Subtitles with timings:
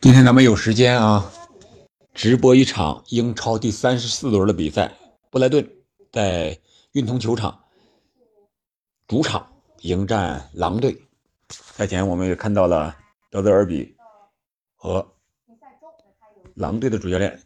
[0.00, 1.30] 今天咱们有时间啊，
[2.12, 4.92] 直播一场英超第三十四轮的比赛，
[5.30, 5.64] 布莱顿
[6.10, 6.58] 在
[6.90, 7.62] 运通球场
[9.06, 9.52] 主场
[9.82, 11.00] 迎战狼队。
[11.50, 12.96] 赛前我们也看到了
[13.30, 13.94] 德泽尔比
[14.74, 15.14] 和
[16.54, 17.38] 狼队的主教练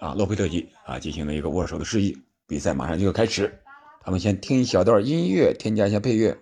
[0.00, 3.62] 啊洛佩特吉啊进行了一个握手的示意，比赛马上就要开始。
[4.02, 6.36] 他们先听一小段音乐，添加一下配乐。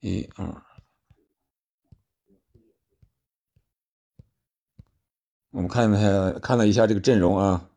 [0.00, 0.62] 一二。
[5.56, 7.70] 我们看了看了一下这个阵容啊，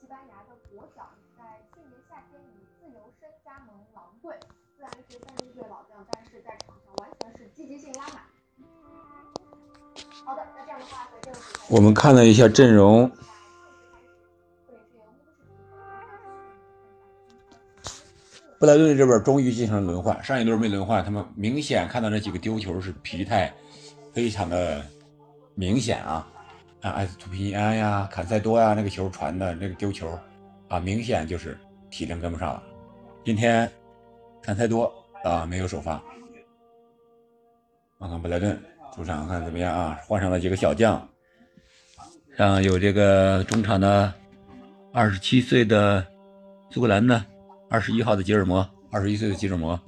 [0.00, 4.38] 西班牙的国脚在去年夏天以自由身加盟狼队，
[4.76, 8.22] 虽然是三十岁老将，但是在场上完全是积极性拉满。
[10.24, 13.10] 好的，那这样的话，在这个比赛，我们看了一下阵容。
[18.60, 23.50] 布莱顿这边终于进行了轮换，上一轮没轮换，他们明显看到那几个丢球是疲态
[24.12, 24.84] 非常的
[25.54, 26.28] 明显啊，
[26.82, 30.10] 啊，埃斯图皮尼安呀、坎塞多呀，那个球传的那个丢球
[30.68, 31.58] 啊，明显就是
[31.90, 32.62] 体能跟不上了。
[33.24, 33.66] 今天
[34.42, 34.92] 坎塞多
[35.24, 35.94] 啊没有首发，
[37.98, 38.62] 看看布莱顿
[38.94, 39.98] 主场看怎么样啊？
[40.06, 41.08] 换上了几个小将，
[42.36, 44.12] 像有这个中场的
[44.92, 46.06] 二十七岁的
[46.70, 47.24] 苏格兰呢。
[47.70, 49.80] 二十一号的吉尔摩，二十一岁的吉尔摩，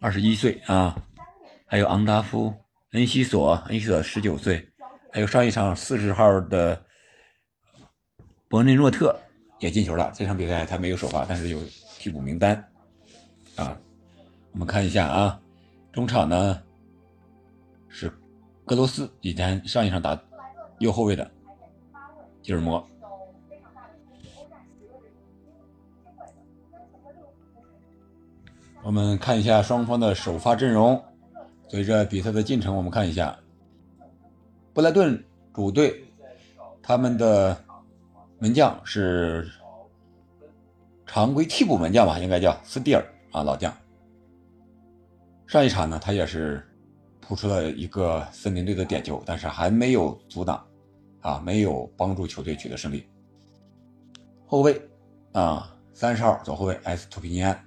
[0.00, 0.96] 二十一岁啊，
[1.66, 2.50] 还有昂达夫、
[2.92, 4.66] 恩西索，恩西索十九岁，
[5.12, 6.82] 还有上一场四十号的
[8.48, 9.14] 博内诺特
[9.58, 10.10] 也进球了。
[10.14, 11.60] 这场比赛他没有首发，但是有
[11.98, 12.56] 替补名单
[13.56, 13.76] 啊。
[14.52, 15.38] 我们看一下啊，
[15.92, 16.62] 中场呢
[17.86, 18.10] 是
[18.64, 20.18] 格罗斯，以前上一场打
[20.78, 21.30] 右后卫的
[22.42, 22.82] 吉尔摩。
[28.86, 31.02] 我们看一下双方的首发阵容。
[31.68, 33.36] 随着比赛的进程，我们看一下
[34.72, 35.20] 布莱顿
[35.52, 36.04] 主队，
[36.80, 37.60] 他们的
[38.38, 39.50] 门将是
[41.04, 43.76] 常规替补门将吧，应该叫斯蒂尔啊，老将。
[45.48, 46.64] 上一场呢，他也是
[47.20, 50.64] 扑出了一个森林队的点球，但是还没有阻挡
[51.22, 53.04] 啊，没有帮助球队取得胜利。
[54.46, 54.80] 后卫
[55.32, 57.65] 啊，三十号左后卫埃斯图皮尼安。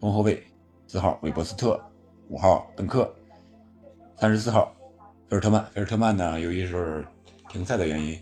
[0.00, 0.42] 中后卫
[0.86, 1.78] 四号韦伯斯特，
[2.28, 3.14] 五号邓克，
[4.16, 4.74] 三十四号
[5.28, 5.62] 菲尔特曼。
[5.66, 7.06] 菲尔特曼呢，由于是
[7.50, 8.18] 停赛的原因，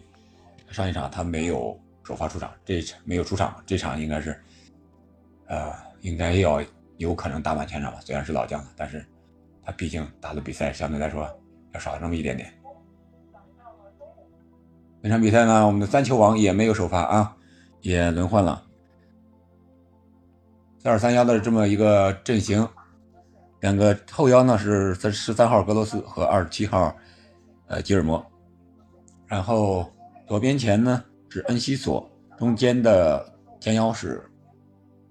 [0.71, 4.37] 上一场他没有首发出场，这场没有出场，这场应该是，
[5.47, 6.61] 呃，应该要
[6.97, 8.00] 有可能打满全场吧。
[8.05, 9.06] 虽然是老将了，但是
[9.65, 11.31] 他毕竟打的比赛相对来说
[11.75, 12.53] 要少那么一点点。
[15.00, 17.37] 本场比赛呢，我们的三球王也没有首发啊，
[17.83, 18.65] 也轮换了。
[20.88, 22.66] 二三幺的这么一个阵型，
[23.60, 26.97] 两个后腰呢是三十三号格罗斯和二十七号
[27.66, 28.25] 呃吉尔摩，
[29.26, 29.87] 然后
[30.26, 34.25] 左边前呢是恩西索，中间的前腰是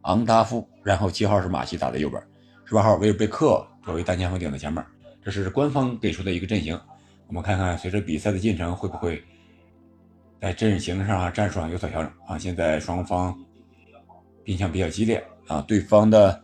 [0.01, 2.19] 昂达夫，然后七号是马西打在右边，
[2.65, 4.83] 十八号维尔贝克作为单前锋顶在前面，
[5.23, 6.79] 这是官方给出的一个阵型。
[7.27, 9.23] 我们看看随着比赛的进程会不会
[10.41, 12.35] 在阵型上啊战术上有所调整啊？
[12.35, 13.38] 现在双方
[14.44, 15.23] 兵相比较激烈。
[15.47, 16.43] 啊，对方的，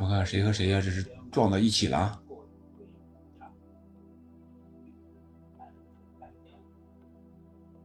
[0.00, 0.80] 我看谁和谁呀？
[0.80, 2.18] 这是撞到一起了。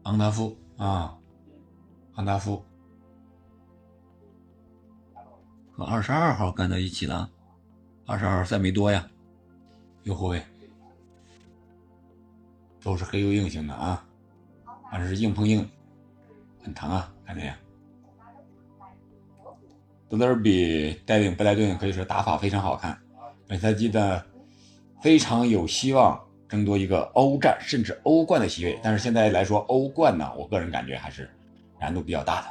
[0.04, 1.18] 昂达夫啊，
[2.14, 2.64] 昂达夫
[5.74, 7.30] 和二十二号干到一起了。
[8.06, 9.10] 二十二号塞梅多呀，
[10.04, 10.42] 右后卫。
[12.86, 14.06] 都是黑又硬型的啊，
[14.92, 15.68] 反正是硬碰硬，
[16.64, 17.56] 很疼啊，看这样。
[20.08, 22.96] 德德尔比带领布莱顿可以说打法非常好看，
[23.48, 24.24] 本赛季的
[25.02, 28.80] 非常有希望争夺一个欧战甚至欧冠的席位。
[28.84, 31.28] 但是现在来说，欧冠呢，我个人感觉还是
[31.80, 32.48] 难度比较大的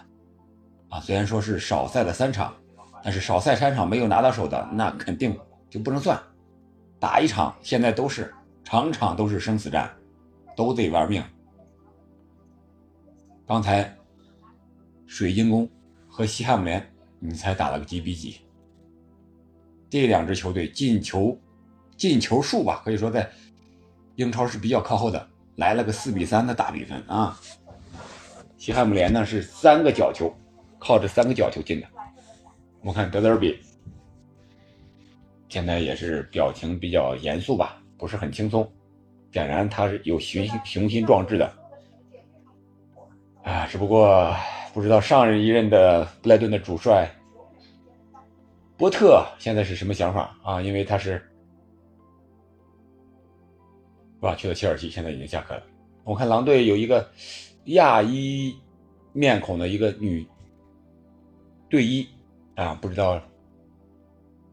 [0.97, 1.01] 啊。
[1.01, 2.53] 虽然说是少赛了三场，
[3.05, 5.39] 但是少赛三场没有拿到手的，那肯定
[5.71, 6.21] 就不能算。
[6.99, 9.89] 打一场现在都是场场都是生死战。
[10.57, 11.23] 都得玩命。
[13.47, 13.95] 刚才
[15.07, 15.69] 水晶宫
[16.09, 18.41] 和西汉姆联，你才打了个几比几？
[19.91, 21.39] 这两支球队进球
[21.97, 23.31] 进球数吧，可以说在
[24.17, 27.39] 英超是比较靠后的，来了个四比三的大比分啊。
[28.57, 30.35] 西汉姆联呢是三个角球，
[30.79, 31.87] 靠着三个角球进的。
[32.81, 33.59] 我看德德尔比
[35.49, 38.69] 现在也是表情比较严肃吧，不是很轻松，
[39.35, 41.53] 显然他是有雄心雄心壮志的。
[43.43, 44.33] 啊，只不过
[44.73, 47.11] 不知道上一任的布莱顿的主帅
[48.77, 50.63] 波特现在是什么想法啊？
[50.63, 51.21] 因为他是，是
[54.21, 54.37] 吧？
[54.37, 55.65] 去了切尔西，现在已经下课了。
[56.05, 57.11] 我看狼队有一个
[57.65, 58.57] 亚裔
[59.13, 60.25] 面孔的一个女
[61.69, 62.07] 队医
[62.55, 63.21] 啊，不知道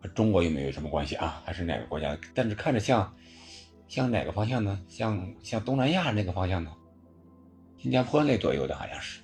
[0.01, 1.39] 和中国有没有什么关系啊？
[1.45, 2.17] 还是哪个国家？
[2.33, 3.13] 但是看着像
[3.91, 4.79] 向哪个方向呢？
[4.87, 6.71] 向向东南亚那个方向呢？
[7.77, 9.19] 新加坡那左右的好像是，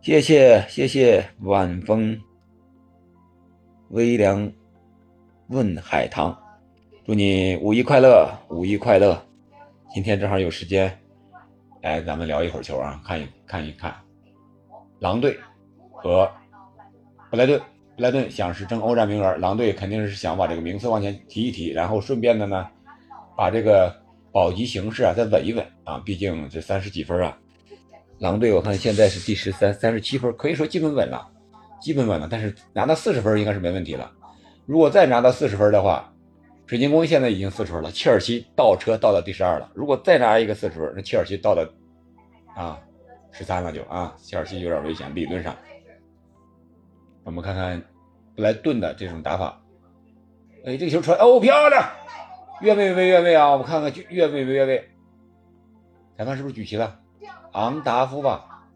[0.00, 2.18] 谢谢谢谢晚风
[3.90, 4.50] 微凉
[5.48, 6.34] 问海棠，
[7.04, 9.22] 祝你五一快乐，五一快乐！
[9.92, 10.98] 今天正好有时间，
[11.82, 13.94] 来咱们聊一会儿球啊，看一看一看，
[14.98, 15.38] 狼队
[15.92, 16.26] 和
[17.30, 17.60] 布莱顿，
[18.00, 22.66] 莱顿想是争欧战名额，狼队肯定是想把这个名次往前提一提，然后顺便的呢，
[23.36, 23.94] 把这个。
[24.32, 26.00] 保级形势啊，再稳一稳啊！
[26.04, 27.36] 毕竟这三十几分啊，
[28.20, 31.26] 狼队我看现在是第十三，三十七分，可以说基本稳了，
[31.80, 32.28] 基本稳了。
[32.30, 34.08] 但是拿到四十分应该是没问题了。
[34.66, 36.14] 如果再拿到四十分的话，
[36.64, 39.68] 水晶宫现在已经四十分了，切尔西倒车倒到第十二了。
[39.74, 41.68] 如果再拿一个四十分，那切尔西倒到
[42.54, 42.78] 啊
[43.32, 45.12] 十三了就啊，切尔西有点危险。
[45.12, 45.56] 理论上，
[47.24, 47.82] 我们看看
[48.34, 49.60] 布莱顿的这种打法。
[50.64, 51.82] 哎，这个球传哦，漂亮！
[52.60, 53.50] 越位没越位啊？
[53.50, 54.90] 我们看看，越位越位？
[56.16, 56.98] 裁判是不是举旗了？
[57.52, 58.66] 昂达夫吧，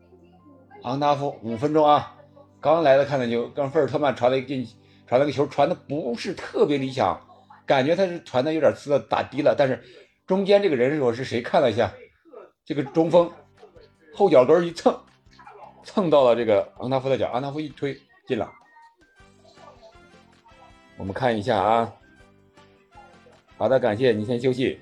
[0.82, 2.16] 昂达夫，五分钟啊！
[2.60, 4.66] 刚来的看的球，刚费尔特曼传了一个进，
[5.06, 7.20] 传了个球，传的不是特别理想，
[7.66, 9.84] 感觉他是传的有点呲的打低了，但是
[10.26, 11.92] 中间这个人我是谁看了一下，
[12.64, 13.30] 这个中锋
[14.14, 14.98] 后脚跟一蹭，
[15.82, 18.50] 蹭到了这个昂达夫的脚，昂达夫一推进了。
[20.96, 21.92] 我们看一下啊。
[23.56, 24.80] 好的，感谢你先休息。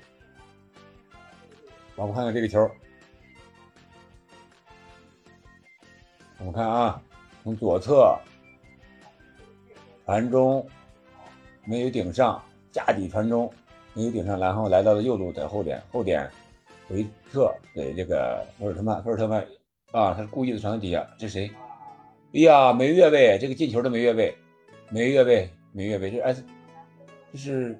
[1.95, 2.69] 我们看看这个球，
[6.39, 6.99] 我们看啊，
[7.43, 8.19] 从左侧
[10.05, 10.67] 传中
[11.65, 13.53] 没有顶上，架底传中
[13.93, 16.29] 没有顶上，然后来到了右路的后点，后点
[16.89, 19.39] 回撤给这个菲尔特曼，菲尔特曼
[19.91, 21.49] 啊，他是故意的传到底下，这谁？
[22.33, 24.35] 哎呀，没越位，这个进球都没越位，
[24.89, 26.35] 没越位，没越位，这哎，
[27.31, 27.77] 这是。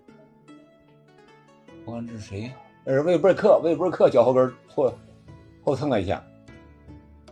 [1.86, 2.52] 我看这是谁？
[2.86, 4.94] 呃，魏布尔克，魏布尔克脚后跟错
[5.64, 6.24] 后蹭了一下，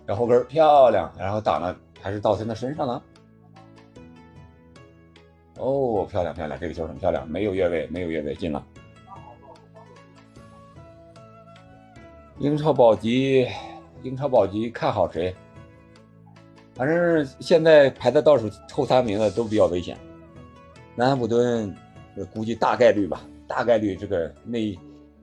[0.07, 3.03] 脚后跟漂亮，然后打了，还是到他的身上了。
[5.57, 8.65] 哦，漂亮漂亮，这个球很漂亮，没有越位，没有越位，进了。
[12.39, 13.47] 英超保级，
[14.01, 15.35] 英超保级看好谁？
[16.81, 19.95] 反正现在排在倒数后三名的都比较危险。
[20.95, 21.71] 南安普顿
[22.33, 23.21] 估计大概率吧。
[23.47, 24.75] 大概率这个内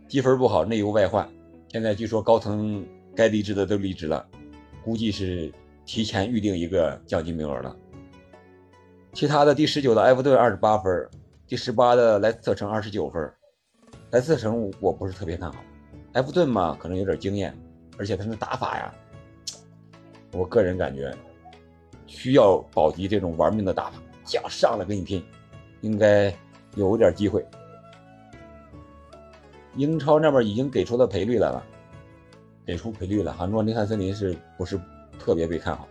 [0.06, 1.28] 积分不好，内忧外患。
[1.66, 4.24] 现在据说高层该离职的都离职了，
[4.84, 5.52] 估计是
[5.84, 7.74] 提前预定一个降级名额了。
[9.12, 11.08] 其他的第十九的埃弗顿二十八分，
[11.48, 13.28] 第十八的莱斯特城二十九分。
[14.12, 15.58] 莱斯特城我不是特别看好，
[16.12, 17.52] 埃弗顿嘛可能有点经验，
[17.98, 18.94] 而且他的打法呀，
[20.30, 21.12] 我个人感觉
[22.08, 25.22] 需要保级这种玩命的打法，想上来跟你拼，
[25.82, 26.34] 应该
[26.74, 27.46] 有点机会。
[29.76, 31.62] 英超那边已经给出了赔率来了，
[32.66, 33.32] 给出赔率了。
[33.32, 34.80] 杭州尼汉森林是不是
[35.20, 35.86] 特别被看好？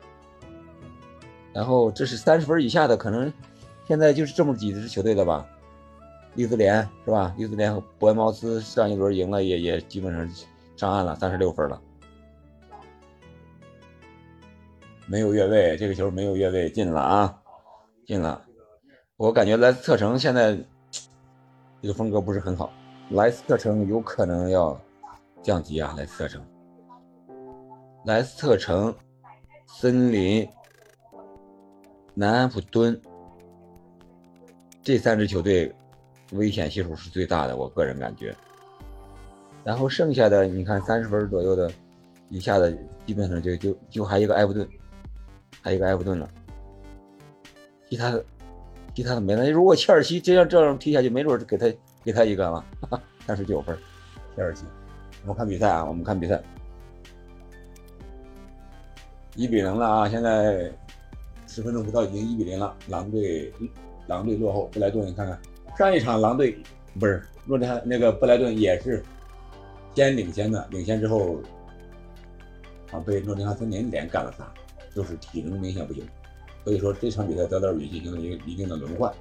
[1.53, 3.31] 然后这是三十分以下的，可能
[3.87, 5.47] 现在就是这么几支球队了吧？
[6.33, 7.33] 利兹联是吧？
[7.37, 10.29] 利兹联和伯恩茅斯上一轮赢了，也也基本上
[10.75, 11.81] 上岸了，三十六分了。
[15.07, 17.41] 没有越位，这个球没有越位，进了啊，
[18.05, 18.41] 进了。
[19.15, 20.57] 我感觉莱斯特城现在
[21.81, 22.71] 这个风格不是很好。
[23.11, 24.79] 莱斯特城有可能要
[25.41, 25.95] 降级啊！
[25.97, 26.45] 莱斯特城、
[28.05, 28.93] 莱斯特城、
[29.65, 30.47] 森林、
[32.13, 32.99] 南安普敦
[34.83, 35.73] 这三支球队
[36.33, 38.35] 危险系数是最大的，我个人感觉。
[39.63, 41.71] 然后剩下的你看三十分左右的
[42.29, 42.71] 以下的，
[43.05, 44.67] 基本上就就就还一个埃弗顿，
[45.61, 46.29] 还有一个埃弗顿了，
[47.89, 48.25] 其他的
[48.93, 49.49] 其他的没了。
[49.51, 51.71] 如果切尔西这样这样踢下去，没准给他。
[52.03, 52.63] 给他一个了，
[53.25, 53.77] 三十九分，
[54.33, 54.63] 切尔西。
[55.23, 56.41] 我们看比赛啊，我们看比赛，
[59.35, 60.07] 一比零了啊！
[60.07, 60.71] 现在
[61.45, 62.73] 十分钟不到，已经一比零了。
[62.87, 63.51] 狼队，
[64.07, 64.67] 狼队落后。
[64.67, 65.37] 布莱顿，你看看
[65.77, 66.57] 上一场狼队
[66.97, 69.03] 不是诺丁汉那个布莱顿也是
[69.93, 71.41] 先领先的，领先之后
[72.93, 74.49] 啊被诺丁汉森林连干了仨，
[74.97, 76.03] 就是体能明显不行。
[76.63, 79.13] 所以说这场比赛在德尔比进行了一个一定的轮换。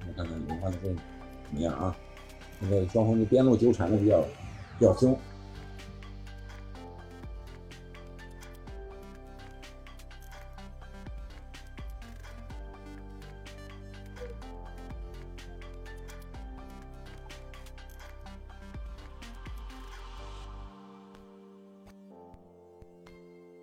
[0.00, 1.96] 我们看看轮换的阵怎么样啊？
[2.60, 4.20] 这个双方的边路纠缠的比较
[4.78, 5.16] 比较凶。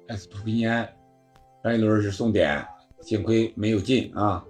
[0.07, 0.97] S 图皮年
[1.67, 2.65] 上一轮是送点，
[3.01, 4.41] 幸亏没有进啊。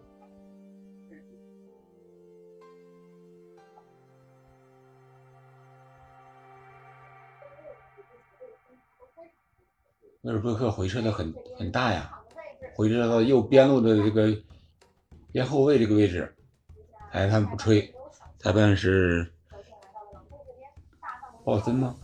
[10.22, 12.12] 那尔贝克回撤的很很大呀，
[12.76, 14.32] 回撤到右边路的这个
[15.32, 16.32] 边后卫这个位置，
[17.12, 17.92] 裁判不吹，
[18.38, 19.28] 裁判是
[21.44, 21.96] 鲍森吗？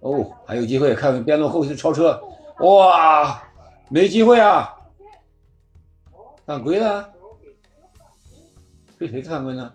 [0.00, 2.20] 哦，还有机会，看看边路后卫超车，
[2.60, 3.40] 哇，
[3.92, 4.72] 没机会啊，
[6.46, 7.12] 犯规了，
[8.96, 9.74] 被谁犯规呢？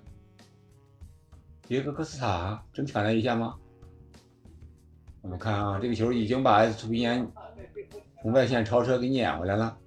[1.63, 3.59] 杰克科斯塔真抢了一下吗？
[5.21, 7.29] 我们看啊，这个球已经把 S 图皮彦
[8.21, 9.77] 从外线超车给撵回来了。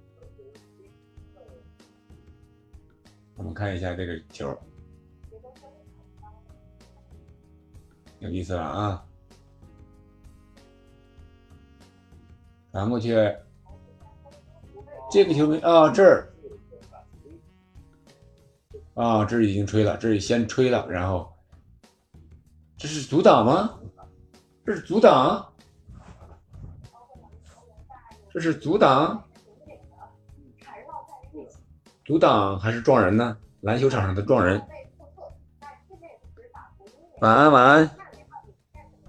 [3.35, 4.55] 我们看一下这个球，
[8.19, 9.03] 有意思了啊！
[12.71, 13.15] 传过去，
[15.11, 15.89] 这个球没啊？
[15.89, 16.31] 这儿
[18.93, 21.31] 啊，这儿已经吹了，这儿先吹了，然后
[22.77, 23.79] 这是阻挡吗？
[24.65, 25.51] 这是阻挡，
[28.31, 29.23] 这是阻挡，
[32.05, 33.35] 阻挡还是撞人呢？
[33.61, 34.61] 篮球场上的撞人。
[37.19, 37.89] 晚安，晚安，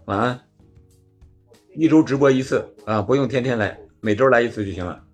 [0.07, 0.41] 晚安。
[1.75, 5.05] 一周直播一次啊，不用天天来，每周来一次就行了。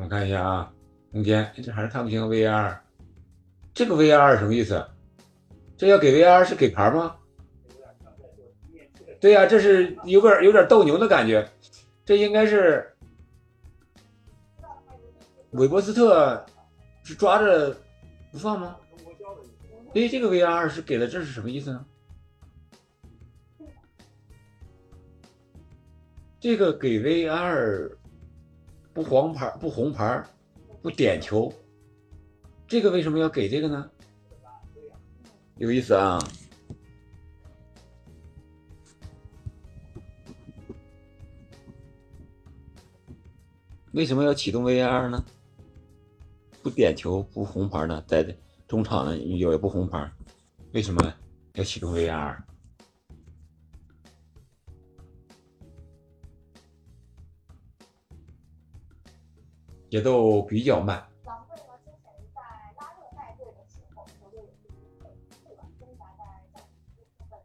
[0.00, 0.72] 我看一下啊，
[1.12, 2.78] 中间，这还是看不清 VR，
[3.74, 4.86] 这个 VR 什么意思？
[5.76, 7.16] 这要给 VR 是给牌吗？
[9.20, 11.48] 对呀，这是有点有点斗牛的感觉。
[12.04, 12.94] 这应该是
[15.50, 16.46] 韦伯斯特
[17.02, 17.76] 是抓着
[18.30, 18.76] 不放吗？
[19.94, 21.84] 哎，这个 VR 是给的，这是什么意思呢？
[26.38, 27.90] 这个给 VR
[28.98, 30.20] 不黄牌、不红牌、
[30.82, 31.52] 不点球，
[32.66, 33.88] 这个为什么要给这个呢？
[35.58, 36.18] 有意思啊！
[43.92, 45.24] 为什么要启动 VR 呢？
[46.60, 48.02] 不点球不红牌呢？
[48.04, 48.36] 在
[48.66, 50.10] 中场呢有也不红牌，
[50.72, 51.14] 为什么
[51.52, 52.36] 要启动 VR？
[59.88, 61.02] 节奏比较慢。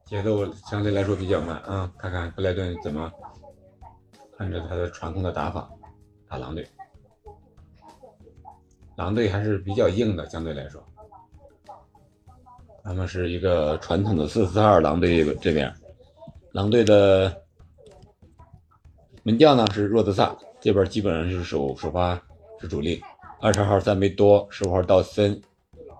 [0.05, 3.11] 节奏相对来说比较慢啊，看看布莱顿怎么
[4.37, 5.67] 按照他的传控的打法
[6.29, 6.67] 打狼队。
[8.95, 10.83] 狼队还是比较硬的，相对来说，
[12.83, 15.73] 他们是一个传统的四四二狼队这边，
[16.51, 17.41] 狼队的
[19.23, 22.21] 门将呢是若泽萨，这边基本上是首首发
[22.63, 23.03] 是主力，
[23.41, 25.41] 二十号三梅多，十五号道森，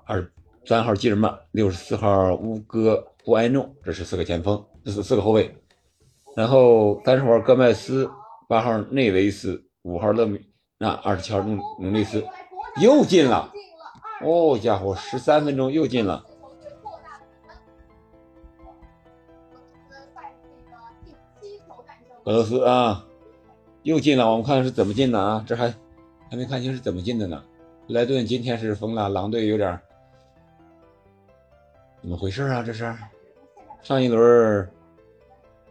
[0.06, 0.26] 二
[0.66, 3.06] 三号基尔曼，六十四号乌戈。
[3.26, 5.54] 布埃诺，这是四个前锋，这是四个后卫。
[6.36, 8.10] 然后三十号戈麦斯，
[8.48, 10.40] 八号内维斯，五号勒米，
[10.78, 12.26] 那二十七号努努内斯
[12.82, 13.52] 又进了。
[14.22, 16.26] 哦家伙，十三分钟又进了。
[22.24, 23.06] 俄罗斯啊，
[23.84, 24.30] 又进了。
[24.30, 25.44] 我们看看是怎么进的啊？
[25.46, 25.74] 这还
[26.34, 27.44] 还没看清是怎么进的呢。
[27.90, 29.80] 莱顿今天是疯了，狼队有点
[32.02, 32.64] 怎么回事啊？
[32.64, 32.92] 这是。
[33.84, 34.68] 上一轮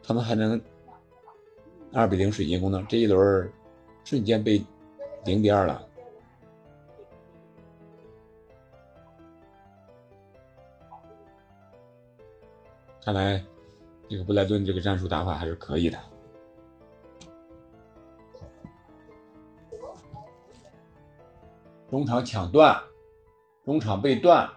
[0.04, 0.62] 他们还能
[1.92, 3.52] 二比零水晶宫呢，这一轮
[4.04, 4.64] 瞬间被
[5.24, 5.84] 零比二了。
[13.04, 13.42] 看来
[14.08, 15.98] 这个布莱顿这个战术打法还是可以的。
[21.92, 22.82] 中场抢断，
[23.66, 24.48] 中场被断，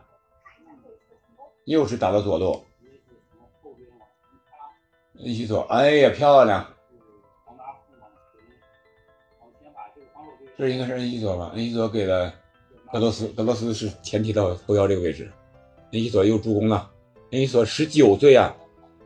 [1.65, 2.63] 又是打到左路。
[5.20, 6.65] 恩西索，哎呀，漂亮！
[10.58, 11.51] 这应该是恩西索吧？
[11.56, 12.34] 恩西索给了
[12.94, 15.30] 格罗斯，格罗斯是前提到后腰这个位置。
[15.92, 16.89] 恩西索又助攻了。
[17.32, 18.56] 恩西索十九岁啊，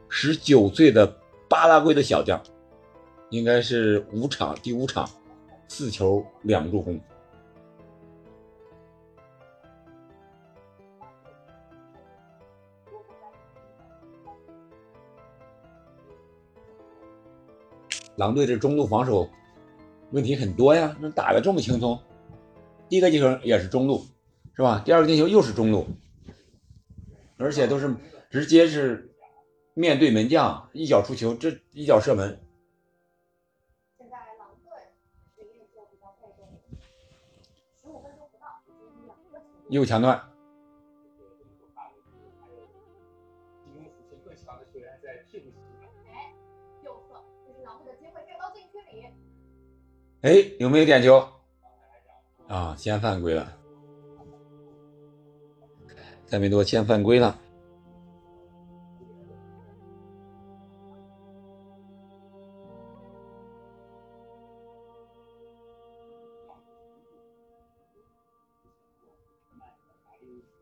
[0.08, 1.12] 十九岁的
[1.50, 2.40] 巴拉圭的小将，
[3.32, 5.10] 应该是五场第五场，
[5.68, 7.02] 四球两助攻。
[18.20, 19.30] 狼队这中路防守
[20.12, 21.98] 问题很多呀，那打的这么轻松。
[22.90, 24.04] 第一个进球也是中路，
[24.54, 24.82] 是吧？
[24.84, 25.88] 第二个进球又是中路，
[27.38, 27.96] 而且都是
[28.30, 29.16] 直接是
[29.74, 32.38] 面对门将一脚出球，这一脚射门。
[39.70, 40.29] 右强段。
[50.22, 51.26] 哎，有没有点球？
[52.50, 53.56] 啊，先犯规了，
[56.26, 57.40] 塞梅多先犯规了。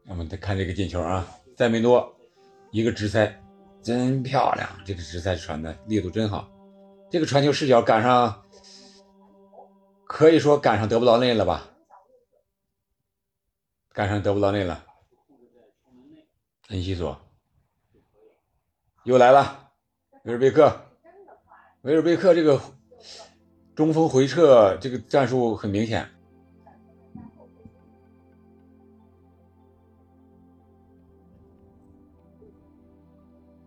[0.07, 2.15] 我们再看这个进球啊，塞梅多
[2.69, 3.41] 一个直塞，
[3.81, 4.69] 真漂亮！
[4.85, 6.47] 这个直塞传的力度真好，
[7.09, 8.43] 这个传球视角赶上，
[10.07, 11.69] 可以说赶上德布劳内了吧？
[13.93, 14.85] 赶上德布劳内了，
[16.69, 17.19] 恩西索。
[19.03, 19.71] 又来了，
[20.23, 20.81] 维尔贝克，
[21.81, 22.61] 维尔贝克这个
[23.75, 26.09] 中锋回撤这个战术很明显，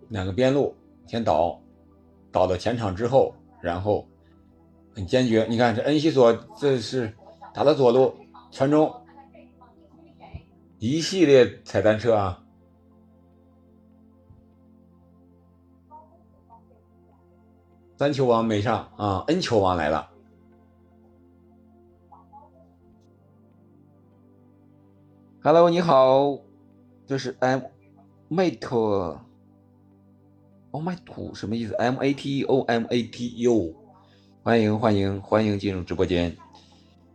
[0.09, 1.61] 两个边路先倒，
[2.31, 4.07] 倒到前场之后，然后
[4.95, 5.47] 很坚决。
[5.49, 7.13] 你看这恩西索这是
[7.55, 8.15] 打到左路
[8.51, 8.95] 传中。
[10.79, 12.43] 一系列踩单车啊！
[17.99, 20.09] 三球王没上啊，N 球王来了。
[25.43, 26.39] Hello，你好，
[27.07, 27.61] 这是 M
[28.31, 29.21] Mate，Oh
[30.83, 33.80] my 土什么意思？M A T O M A T U，
[34.43, 36.35] 欢迎欢迎欢迎进入直播间，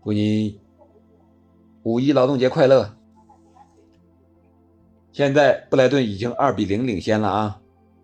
[0.04, 0.60] 祝你
[1.82, 2.96] 五一劳动节快乐！
[5.12, 7.60] 现在布莱顿已经二比零领先了啊！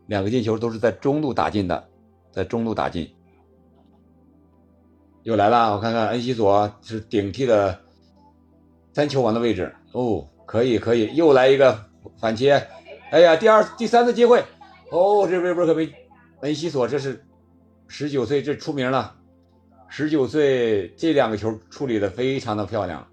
[0.08, 1.88] 两个进球都是在中路打进的，
[2.32, 3.08] 在中路打进。
[5.22, 7.80] 又来了，我看看恩西索是顶替的
[8.92, 11.86] 三球王的位置哦，可以可以，又来一个
[12.18, 12.54] 反切，
[13.12, 14.44] 哎呀，第二第三次机会
[14.90, 15.94] 哦，这维尔可被
[16.40, 17.24] 恩西索这是
[17.93, 19.13] 十九岁，这出名了，
[19.89, 23.06] 十九岁这两个球处理的非常的漂亮，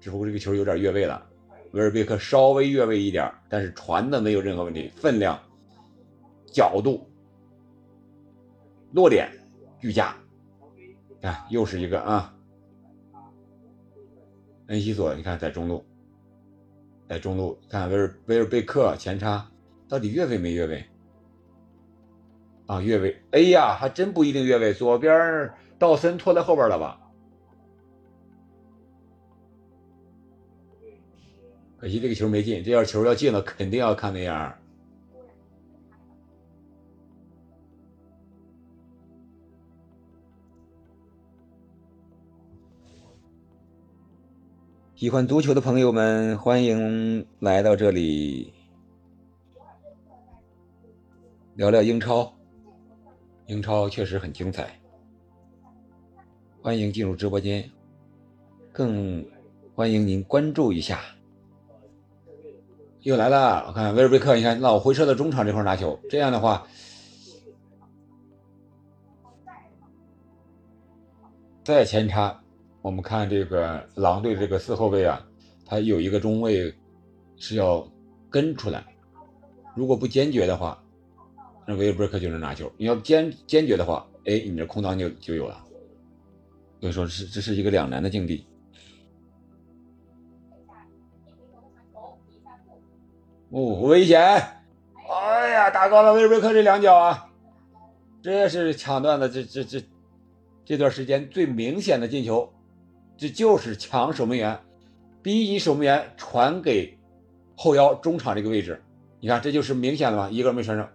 [0.00, 1.24] 只不过这个球有点越位了。
[1.70, 5.40] 维尔贝克稍微越位一点，但是传的没有任何问题，分量、
[6.44, 7.08] 角度、
[8.90, 9.30] 落点
[9.78, 10.12] 俱佳。
[11.22, 12.34] 看，又是一个啊，
[14.66, 15.84] 恩西索，你看在中路，
[17.08, 19.48] 在中路，看维尔维尔贝克前插，
[19.88, 20.84] 到底越位没越位？
[22.70, 23.20] 啊，越位！
[23.32, 27.00] 哎呀，还真不一定越位，左边道森拖在后边了吧？
[31.78, 34.54] 可惜这个球没进，这要球要进了，肯定要看那样。
[44.94, 48.54] 喜欢足球的朋友们，欢迎来到这里，
[51.56, 52.39] 聊聊英超。
[53.50, 54.80] 英超确实很精彩，
[56.62, 57.68] 欢迎进入直播间，
[58.70, 59.26] 更
[59.74, 61.00] 欢迎您关注一下。
[63.00, 66.64] 又来了，我看威尔贝克，你看老回撤到中场这块拿球，这样的话，
[71.64, 72.40] 再前插，
[72.82, 75.26] 我们看这个狼队这个四后卫啊，
[75.66, 76.72] 他有一个中卫
[77.36, 77.84] 是要
[78.30, 78.86] 跟出来，
[79.74, 80.80] 如果不坚决的话，
[81.70, 85.64] 那威尔贝克就能拿球；你要坚坚决的话，哎，你这空档就就有了。
[86.80, 88.44] 所以说，是这是一个两难的境地。
[93.50, 94.20] 哦，危险！
[95.08, 97.30] 哎呀，打高了威尔贝克这两脚啊，
[98.20, 99.80] 这是抢断的，这这这
[100.64, 102.52] 这段时间最明显的进球，
[103.16, 104.58] 这就是抢守门员，
[105.22, 106.98] 逼你守门员传给
[107.56, 108.82] 后腰中场这个位置，
[109.20, 110.90] 你看这就是明显的吧，一个没传上。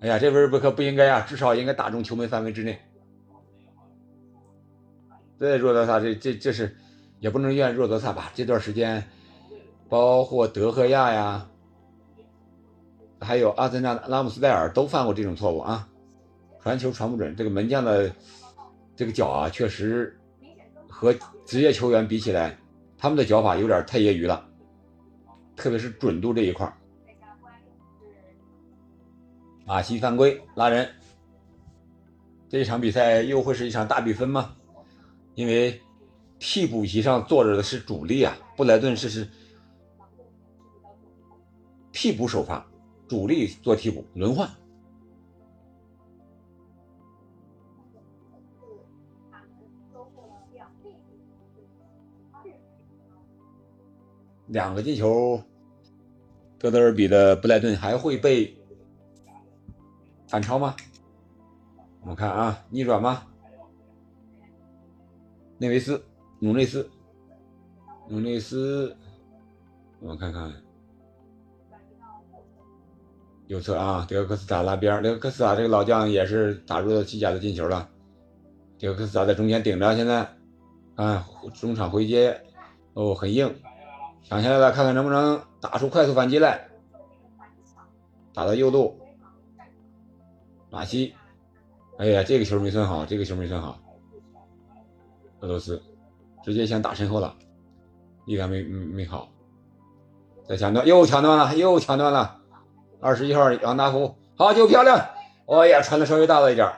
[0.00, 2.78] 哎呀，这威尔贝克不应该啊，至少应该打中球门范围之内。
[5.38, 6.76] 对，若德萨这这这是
[7.20, 8.30] 也不能怨若德萨吧？
[8.34, 9.02] 这段时间，
[9.88, 11.48] 包括德赫亚呀。
[13.20, 15.88] 还有阿森纳拉姆斯戴尔都犯过这种错误啊，
[16.62, 17.34] 传球传不准。
[17.34, 18.08] 这个门将的
[18.94, 20.16] 这个脚啊，确实
[20.88, 21.12] 和
[21.44, 22.56] 职业球员比起来，
[22.96, 24.48] 他们的脚法有点太业余了，
[25.56, 26.72] 特别是准度这一块。
[29.68, 30.88] 马西犯规拉人，
[32.48, 34.56] 这一场比赛又会是一场大比分吗？
[35.34, 35.78] 因为
[36.38, 39.28] 替补席上坐着的是主力啊，布莱顿是是
[41.92, 42.66] 替补首发，
[43.06, 44.48] 主力做替补轮换。
[54.46, 55.38] 两个进球，
[56.58, 58.57] 德德尔比的布莱顿还会被
[60.28, 60.76] 反超吗？
[62.02, 63.22] 我们看啊，逆转吗？
[65.56, 66.04] 内维斯，
[66.38, 66.88] 努内斯，
[68.08, 68.96] 努内斯，
[70.00, 70.52] 我们看看
[73.48, 77.88] 右侧啊，德克斯塔拉边，德克斯塔这个老将也是打入了西甲的进球了。
[78.78, 80.28] 德克斯塔在中间顶着，现在
[80.94, 82.40] 啊，中场回接，
[82.92, 83.52] 哦，很硬。
[84.22, 86.68] 抢下来了，看看能不能打出快速反击来。
[88.32, 88.96] 打到右路，
[90.70, 91.14] 马西，
[91.98, 93.78] 哎呀，这个球没算好，这个球没算好。
[95.40, 95.82] 俄罗斯
[96.42, 97.36] 直接先打身后了，
[98.26, 99.28] 力感没没好。
[100.46, 102.40] 再抢断，又抢断了，又抢断了。
[103.00, 104.98] 二十一号杨达夫，好球漂亮！
[105.46, 106.70] 哎呀，传的稍微大了一点。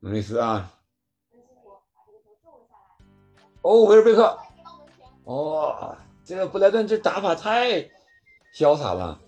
[0.00, 0.70] 努内斯啊，
[3.62, 4.38] 哦，维尔贝克，
[5.24, 5.96] 哦。
[6.24, 7.88] 这个布莱顿这打法太
[8.54, 9.18] 潇洒了，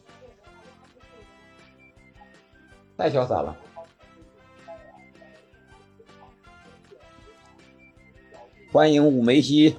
[3.01, 3.57] 太潇洒了！
[8.71, 9.75] 欢迎武梅西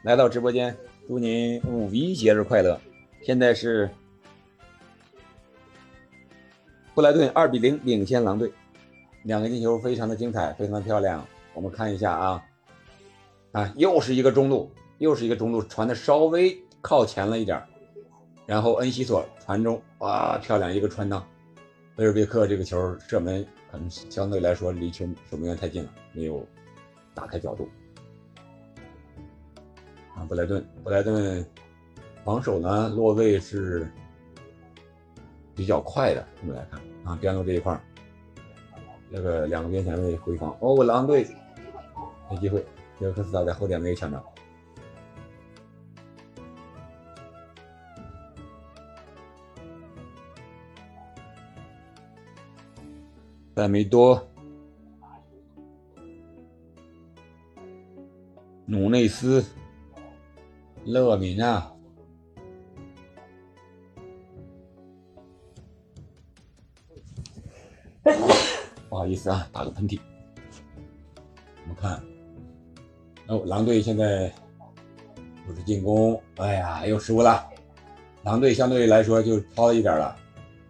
[0.00, 0.74] 来到直播间，
[1.06, 2.80] 祝您五一节日快乐！
[3.22, 3.90] 现在是
[6.94, 8.50] 布莱顿二比零领先狼队，
[9.24, 11.22] 两个进球非常的精彩，非常的漂亮。
[11.52, 12.42] 我们看一下啊，
[13.52, 14.72] 啊，又是一个中路。
[14.96, 17.62] 又是一个中路传的稍微靠前了一点
[18.46, 21.22] 然后恩西索传中，哇，漂亮一个穿裆。
[21.96, 26.46] 威尔贝克这个球射门可能相对来说离球守门员太近了，没有
[27.14, 27.66] 打开角度。
[30.14, 31.44] 啊，布莱顿，布莱顿
[32.22, 33.90] 防守呢落位是
[35.54, 37.78] 比较快的，我们来看啊，边路这一块
[39.08, 41.26] 那个两个边前卫回防，哦，狼队
[42.30, 42.62] 没机会，
[43.00, 44.22] 约克斯塔在后点没有抢着。
[53.56, 54.22] 塞梅多、
[58.66, 59.42] 努内斯、
[60.84, 61.66] 勒米纳，
[68.90, 69.98] 不好意思啊，打个喷嚏。
[71.62, 71.98] 我们看，
[73.28, 74.30] 哦，狼队现在
[75.48, 77.48] 又是进攻，哎呀，又失误了。
[78.22, 80.14] 狼队相对来说就糙一点了，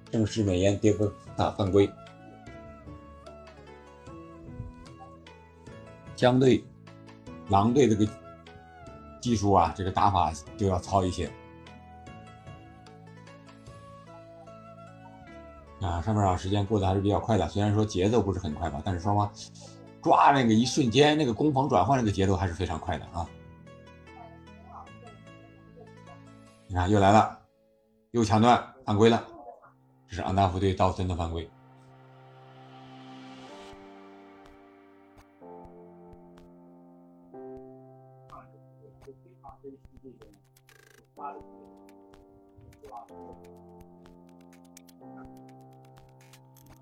[0.09, 1.91] 正式美颜迭戈打犯规。
[6.17, 6.65] 相对
[7.49, 8.11] 狼队这个
[9.21, 11.31] 技术啊，这个打法就要糙一些
[15.81, 16.01] 啊。
[16.03, 19.31] 上半场时间过得还是比较快的，虽然说节奏不是很快吧，但是双方
[20.03, 23.29] 抓那个一瞬间，那个攻防转换那个节奏还是非常快的啊。
[26.69, 27.39] 你看又来了，
[28.11, 29.23] 又抢断犯规了，
[30.09, 31.49] 这是安达夫对道森的犯规。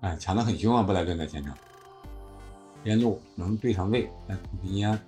[0.05, 0.83] 哎，抢的很凶啊！
[0.83, 1.57] 布莱顿在前场，
[2.83, 5.01] 边路能对上位，哎，平安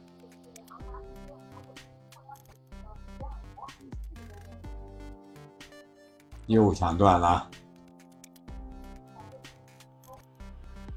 [6.47, 7.47] 又抢断了，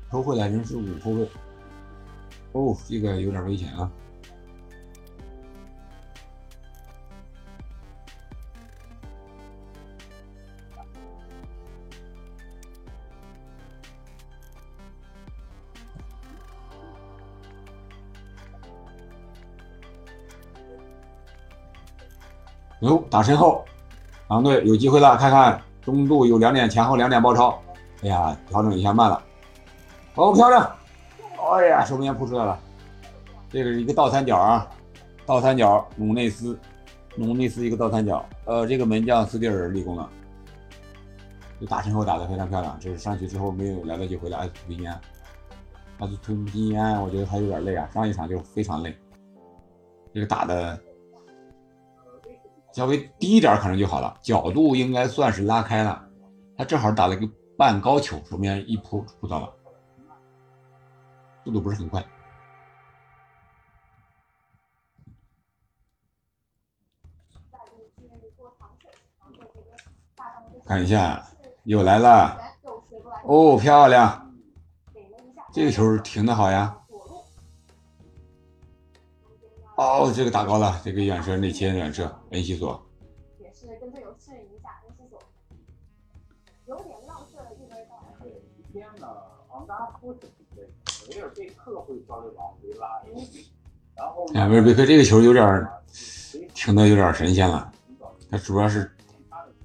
[0.09, 1.31] 偷回来仍是五后卫，
[2.53, 3.93] 哦，这个有点危险啊！
[22.81, 23.64] 哟，打身后，
[24.29, 27.59] 狼队有机会了，看看中路有两点，前后两点包抄。
[28.03, 29.23] 哎呀，调整一下慢了。
[30.14, 30.71] 哦，漂亮！
[31.53, 32.59] 哎呀，守门员扑出来了。
[33.51, 34.66] 这个是一个倒三角啊，
[35.27, 36.59] 倒三角，努内斯，
[37.16, 38.25] 努内斯一个倒三角。
[38.47, 40.09] 呃，这个门将斯蒂尔立功了。
[41.61, 44.38] 这打身后打的非常漂亮，这是上去之后没有来得及回来。
[44.38, 45.01] 埃斯图皮尼安，
[45.99, 48.97] 埃斯图皮尼安，我觉得他有点累啊，上一场就非常累。
[50.14, 50.81] 这个打的。
[52.72, 56.09] 稍微低一点可能就好了，角度应该算是拉开了，
[56.56, 59.52] 他正好打了一个半高球，手面一扑扑到了。
[61.44, 62.04] 速度不是很快。
[70.64, 71.26] 看一下，
[71.64, 72.38] 又来了，
[73.24, 74.33] 哦，漂亮，
[75.52, 76.80] 这个球停的好呀。
[79.81, 82.79] 哦，这个打高了，这个远射内切远射，恩西索。
[83.38, 85.19] 也是跟队友示意一下，恩西索。
[86.66, 87.97] 有点浪射了，一边到。
[88.21, 89.09] 对，今天呢，
[89.49, 90.19] 昂达不是
[91.09, 93.43] 维尔贝克会稍微往回拉一点，
[93.97, 94.27] 然后。
[94.35, 95.66] 哎，维尔贝克这个球有点
[96.53, 97.73] 停的有点神仙了，
[98.31, 98.90] 他主要是。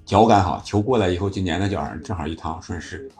[0.06, 3.10] 脚感好，球过来以后就粘在脚上，正好一趟顺势。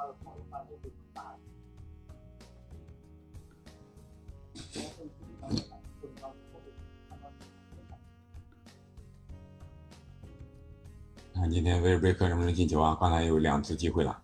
[11.37, 12.97] 看今天威尔贝克能不能进球啊？
[12.99, 14.17] 刚才有两次机会了，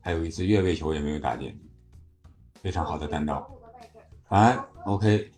[0.00, 1.54] 还有一次越位球也没有打进，
[2.62, 3.46] 非常好的单刀。
[4.26, 5.30] 传 OK，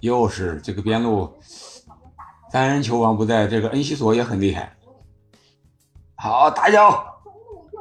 [0.00, 1.30] 又是这个边路，
[2.50, 4.74] 三人球王不在，这个恩西索也很厉害。
[6.14, 7.04] 好，大脚，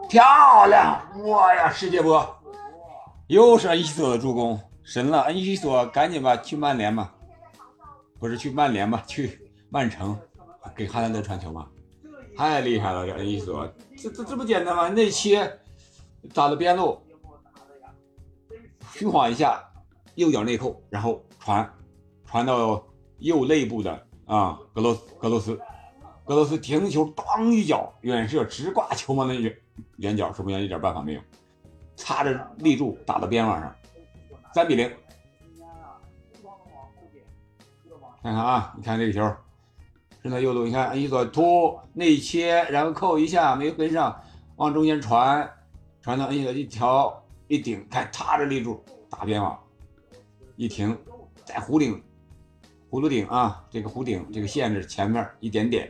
[0.09, 1.01] 漂亮！
[1.25, 2.27] 哇呀，世界波，
[3.27, 5.21] 又是恩西索的助攻，神了！
[5.23, 7.15] 恩西索，赶紧吧，去曼联吧，
[8.19, 10.19] 不是去曼联吧，去曼城，
[10.75, 11.65] 给哈兰德传球嘛，
[12.37, 13.05] 太厉害了！
[13.05, 14.87] 这恩西索，这这这不简单吗？
[14.89, 15.59] 内切，
[16.35, 17.01] 打的边路，
[18.93, 19.63] 虚晃一下，
[20.13, 21.67] 右脚内扣，然后传，
[22.25, 22.85] 传到
[23.17, 25.59] 右内部的啊，格罗格罗斯。
[26.25, 29.57] 格罗斯停球，当一脚远射，直挂球门的远
[29.95, 31.21] 远角，守门员一点办法没有，
[31.95, 33.73] 擦着立柱打到边网上，
[34.53, 34.91] 三比零。
[38.21, 39.21] 看看啊，你看这个球，
[40.27, 44.21] 顺到右路，你看恩西索突内切，然后扣一下没跟上，
[44.57, 45.49] 往中间传，
[46.01, 49.57] 传到恩西索一挑一顶，看踏着立柱打边网，
[50.57, 50.97] 一停，
[51.45, 52.03] 在弧顶，
[52.89, 55.89] 弧度顶啊，这个弧顶这个限制前面一点点。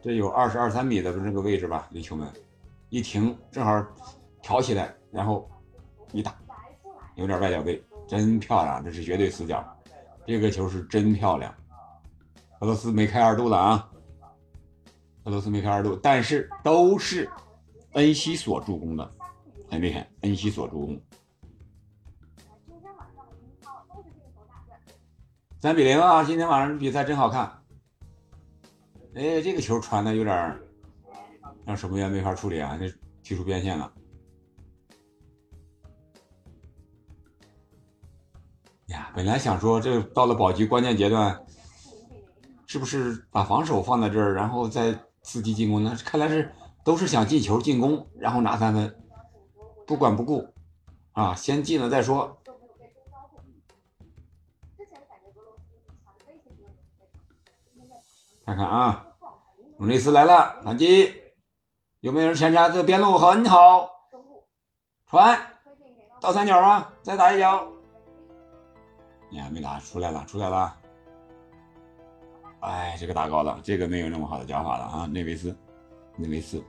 [0.00, 2.28] 这有二十二三米的这个位置吧，离球门
[2.90, 3.84] 一停，正好
[4.40, 5.50] 挑起来，然后
[6.12, 6.32] 一打，
[7.16, 9.66] 有点外脚背，真漂亮，这是绝对死角，
[10.24, 11.52] 这个球是真漂亮。
[12.60, 13.90] 俄罗斯没开二度了啊，
[15.24, 17.30] 俄罗斯没开二度，但是都是
[17.92, 19.14] 恩西索助攻的，
[19.70, 21.00] 很厉害，恩西索助攻。
[25.60, 27.46] 三比零啊，今天晚上比赛真好看。
[29.14, 30.60] 哎，这个球传的有点
[31.64, 32.76] 让守门员没法处理啊！
[32.78, 32.86] 这
[33.22, 33.92] 踢出边线了。
[38.86, 41.45] 呀，本来想说这到了保级关键阶段，
[42.76, 44.92] 是不是把防守放在这儿，然后再
[45.24, 45.96] 伺机进攻呢？
[46.04, 46.52] 看来是
[46.84, 49.02] 都是想进球进攻，然后拿三分，
[49.86, 50.46] 不管不顾
[51.12, 52.36] 啊，先进了再说。
[58.44, 59.06] 看看啊，
[59.78, 61.14] 努内斯来了，反击，
[62.00, 62.68] 有没有人前插？
[62.68, 63.88] 这边路很好，
[65.06, 65.40] 传，
[66.20, 67.66] 倒三角啊，再打一脚，
[69.30, 70.76] 你还没打出来了，出来了，
[72.60, 75.56] 哎，这个打高了，这个没有那么好的脚法了啊，内维斯，
[76.16, 76.62] 内维斯，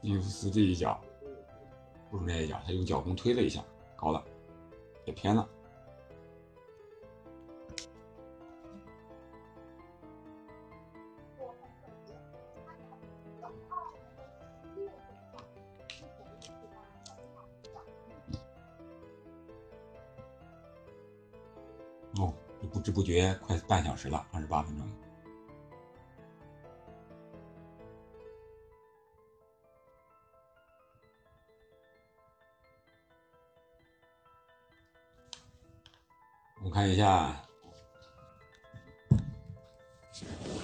[0.00, 1.00] 伊夫斯这一脚，
[2.10, 3.62] 不如那一脚，他用脚弓推了一下，
[3.96, 4.22] 高了，
[5.04, 5.48] 也偏了。
[22.72, 24.88] 不知不觉快半小时了，二十八分钟。
[36.64, 37.36] 我看一下，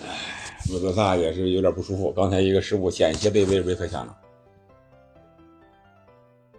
[0.06, 4.16] 哎，穆德萨也是有点不舒服，刚才一个失误险些被威尔贝克抢了。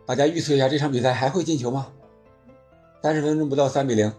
[0.06, 1.92] 大家预测一下这场比赛还会进球吗？
[3.02, 4.14] 三十分钟不到，三比零。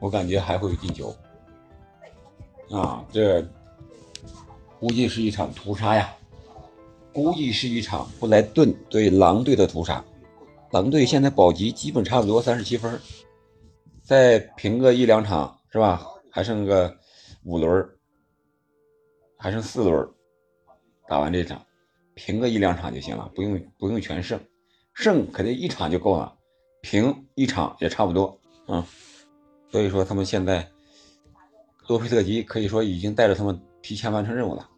[0.00, 1.14] 我感觉还会有进球
[2.70, 3.04] 啊！
[3.12, 3.46] 这
[4.80, 6.12] 估计是一场屠杀呀，
[7.12, 10.02] 估计是一场布莱顿对狼队的屠杀。
[10.72, 12.98] 狼队现在保级基本差不多三十七分，
[14.02, 16.06] 再平个一两场是吧？
[16.30, 16.96] 还剩个
[17.44, 17.86] 五轮，
[19.36, 20.08] 还剩四轮，
[21.08, 21.60] 打完这场，
[22.14, 24.40] 平个一两场就行了，不用不用全胜，
[24.94, 26.32] 胜肯定一场就够了，
[26.80, 28.86] 平一场也差不多啊。
[29.70, 30.68] 所以说他们现在
[31.86, 34.68] 洛佩特吉可以说已经带着他们提前完成任务了。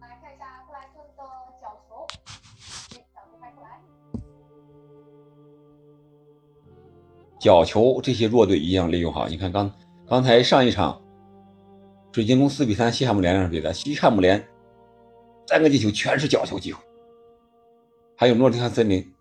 [0.00, 1.22] 来看一下克莱顿的
[1.60, 2.06] 角球，
[7.38, 9.28] 角球这些弱队一样利用好。
[9.28, 9.70] 你看刚
[10.08, 11.02] 刚才上一场
[12.12, 14.42] 水晶宫四比三西汉姆联那场比赛，西汉姆联
[15.46, 16.82] 三个进球全是角球机会，
[18.16, 19.14] 还有诺丁汉森林。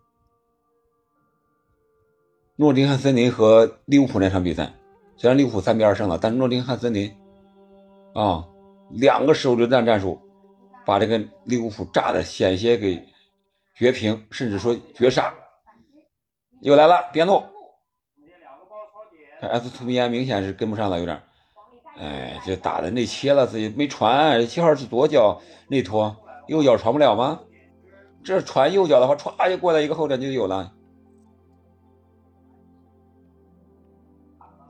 [2.62, 4.74] 诺丁汉森林和利物浦那场比赛，
[5.16, 7.10] 虽然利物浦三比二胜了，但是诺丁汉森林
[8.14, 8.46] 啊，
[8.90, 10.20] 两个手榴弹战术，
[10.86, 13.02] 把这个利物浦炸的险些给
[13.78, 15.34] 绝平，甚至说绝杀。
[16.60, 17.42] 又来了边路，
[19.40, 21.18] 看 S 图米安明显是跟不上了，有点，
[21.98, 26.14] 哎，这打的内切了，自己没传，七号是左脚内托，
[26.48, 27.40] 右脚传不了吗？
[28.22, 30.74] 这传右脚的话，歘就过来一个后点就有了。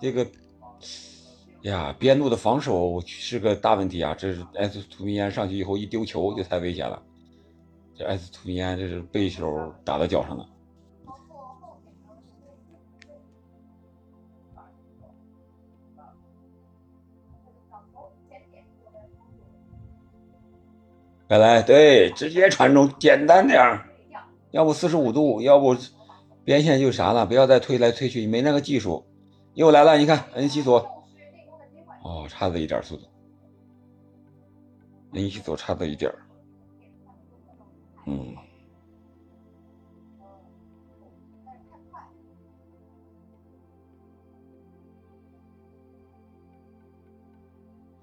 [0.02, 0.26] 这个
[1.64, 4.16] 呀，边路的防守是个大问题啊！
[4.18, 7.02] 这是艾斯图米安上去以后一丢球就太危险了。
[7.94, 10.48] 这艾斯图米安这是背手打到脚上了。
[21.28, 23.86] 来来，对，直接传中，简单点儿，
[24.52, 25.76] 要不四十五度，要不
[26.44, 29.06] 边线就啥了，不要再推来推去，没那个技术。
[29.60, 30.80] 又来了，你看恩西索，
[32.02, 33.06] 哦，差这一点速度，
[35.16, 36.10] 恩西索差这一点
[38.06, 38.34] 嗯，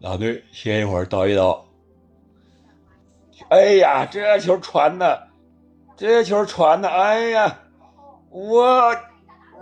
[0.00, 1.64] 老队歇一会儿，倒一倒。
[3.48, 5.26] 哎呀，这球传的，
[5.96, 7.58] 这球传的，哎呀，
[8.28, 8.94] 我。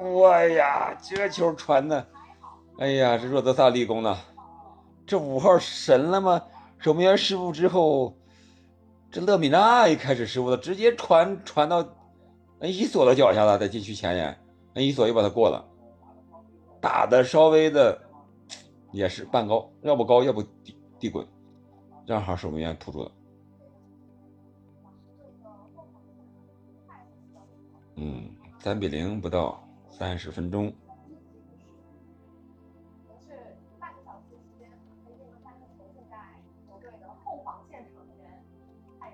[0.00, 2.06] 我呀，这球传的，
[2.78, 4.18] 哎呀，这若德萨立功了，
[5.06, 6.42] 这五号神了吗？
[6.78, 8.14] 守门员失误之后，
[9.10, 11.78] 这勒米纳也开始失误了，直接传传到
[12.58, 14.38] 恩伊索的脚下了，在禁区前沿，
[14.74, 15.64] 恩伊索又把他过了，
[16.80, 17.98] 打的稍微的
[18.92, 21.26] 也是半高，要不高要不地地滚，
[22.06, 23.12] 正好守门员扑住了，
[27.96, 28.28] 嗯，
[28.58, 29.63] 三比零不到。
[29.96, 30.72] 三十分钟。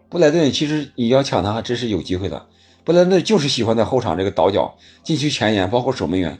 [0.08, 2.48] 布莱顿其实你要抢他还真是有机会的。
[2.82, 6.36] 布莱顿就是喜欢在后场这个倒脚，禁区前沿，包括守门员，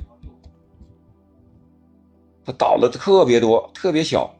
[2.44, 4.34] 他倒的特别多，特别小。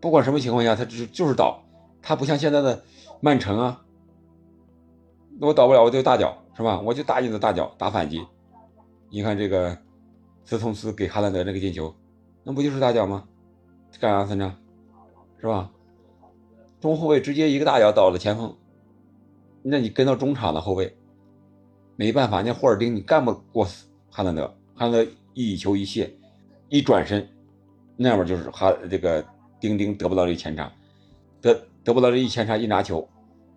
[0.00, 1.60] 不管什么情况下，他就是就是倒。
[2.00, 2.84] 他不像现在的
[3.20, 3.82] 曼城啊，
[5.40, 6.80] 那我倒不了，我就大脚是吧？
[6.80, 8.24] 我就打你的大脚，打反击。
[9.14, 9.78] 你看这个
[10.44, 11.94] 斯通斯给哈兰德那个进球，
[12.42, 13.22] 那不就是大脚吗？
[14.00, 14.58] 干啥分呢？
[15.40, 15.70] 是吧？
[16.80, 18.52] 中后卫直接一个大脚倒了前锋，
[19.62, 20.92] 那你跟到中场的后卫，
[21.94, 23.64] 没办法，那霍尔丁你干不过
[24.10, 26.12] 哈兰德，哈兰德一球一卸，
[26.68, 27.24] 一转身，
[27.96, 29.24] 那边就是哈这个
[29.60, 30.72] 丁丁得不到这前插，
[31.40, 33.08] 得得不到这一前插一拿球，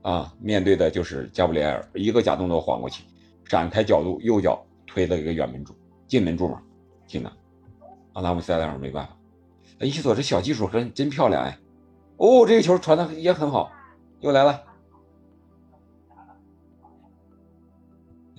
[0.04, 3.04] 啊，面对的就是加布里埃尔，一个假动作晃过去，
[3.48, 4.64] 展开角度，右脚。
[4.98, 5.76] 推了一个远门柱，
[6.08, 6.60] 近门柱嘛，
[7.06, 7.32] 进的。
[8.14, 9.16] 阿拉姆塞尔没办法。
[9.82, 11.56] 伊索这小技术真真漂亮哎！
[12.18, 13.72] 哦，这个球传的也很好，
[14.22, 14.64] 又来了。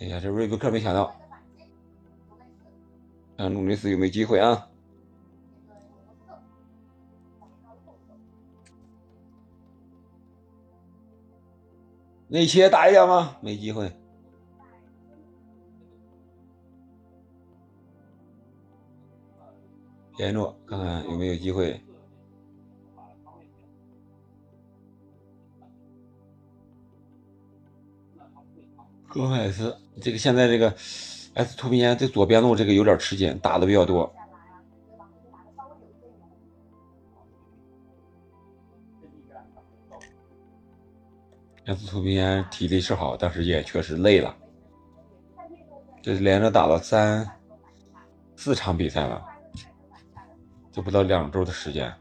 [0.00, 1.14] 哎呀，这瑞布克没想到，
[3.36, 4.68] 看努内斯有没有机会啊？
[12.26, 13.36] 内切打一下吗？
[13.40, 13.96] 没机会。
[20.18, 21.80] 联络看看有没有机会。
[29.08, 30.68] 戈麦斯，这个现在这个
[31.34, 34.12] S 图皮安在左边路这个有点吃紧，打的比较多。
[41.64, 44.36] S 图皮安体力是好，但是也确实累了。
[46.02, 47.24] 这连着打了三
[48.34, 49.27] 四场比赛了。
[50.78, 51.92] 就不到两周的时间，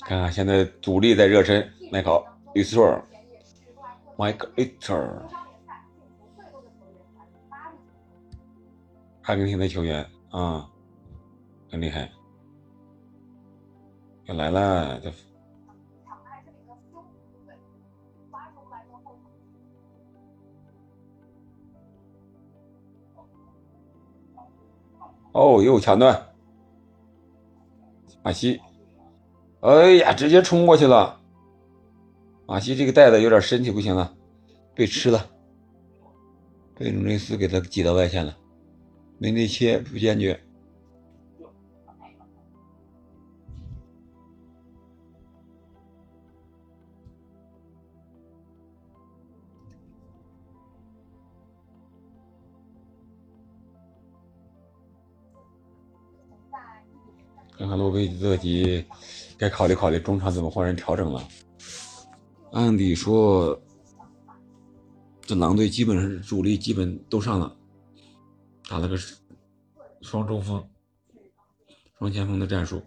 [0.00, 2.18] 看看现在主力在热身，迈克尔·
[2.52, 3.02] 利斯尔，
[4.18, 5.26] 迈克尔·利斯尔，
[9.22, 10.70] 阿根廷的球员啊，
[11.70, 12.12] 很厉害，
[14.26, 15.10] 要来了，这
[25.32, 26.28] 哦，又抢断。
[28.22, 28.60] 马西，
[29.60, 31.20] 哎呀，直接冲过去了。
[32.46, 34.14] 马西这个袋子有点身体不行了，
[34.74, 35.30] 被吃了，
[36.74, 38.36] 被鲁内斯给他挤到外线了。
[39.18, 40.38] 梅内切不坚决。
[57.60, 58.82] 看看洛佩兹基
[59.36, 61.22] 该考虑考虑中场怎么换人调整了。
[62.52, 63.60] 按理说，
[65.20, 67.54] 这狼队基本上主力基本都上了，
[68.66, 68.96] 打了个
[70.00, 70.66] 双中锋、
[71.98, 72.82] 双前锋的战术。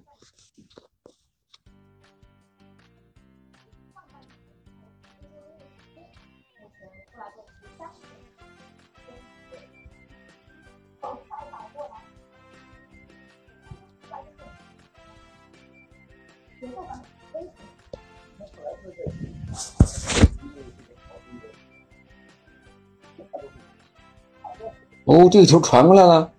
[25.06, 26.32] 哦，这个球传过来了，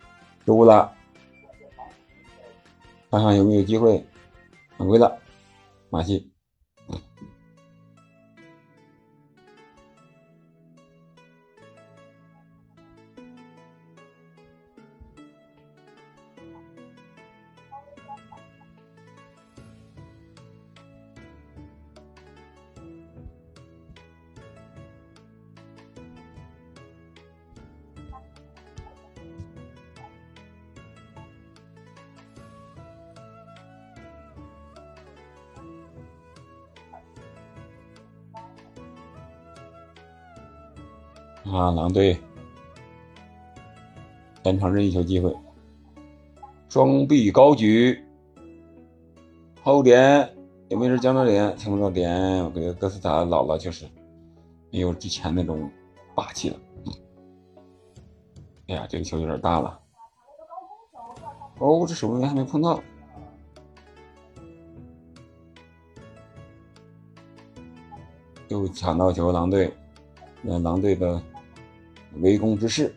[0.44, 0.90] 失误了，
[3.10, 4.04] 看看有没有机会
[4.78, 5.18] 犯规了，
[5.90, 6.30] 马戏。
[41.55, 42.18] 啊，狼队
[44.42, 45.32] 全场任意球机会，
[46.68, 48.05] 双臂高举，
[49.62, 50.36] 后点
[50.68, 51.57] 有没有人将到点？
[51.57, 53.86] 抢不到点，我感觉哥斯达老了就是
[54.72, 55.70] 没有之前那种
[56.12, 56.57] 霸气了。
[58.66, 59.80] 哎呀，这个球有点大了。
[61.61, 62.80] 哦，这守门员还没碰到，
[68.48, 69.72] 又抢到球，狼队，
[70.42, 71.22] 那狼队的。
[72.20, 72.94] 围攻之势，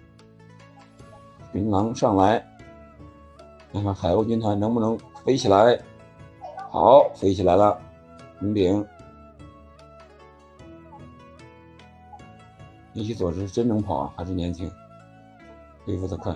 [1.51, 2.45] 群狼上来，
[3.73, 5.79] 看看海鸥军团能不能飞起来。
[6.69, 7.79] 好，飞起来了，
[8.39, 8.85] 红顶。
[12.93, 14.71] 尼西索是真能跑啊，还是年轻，
[15.85, 16.35] 恢复的快。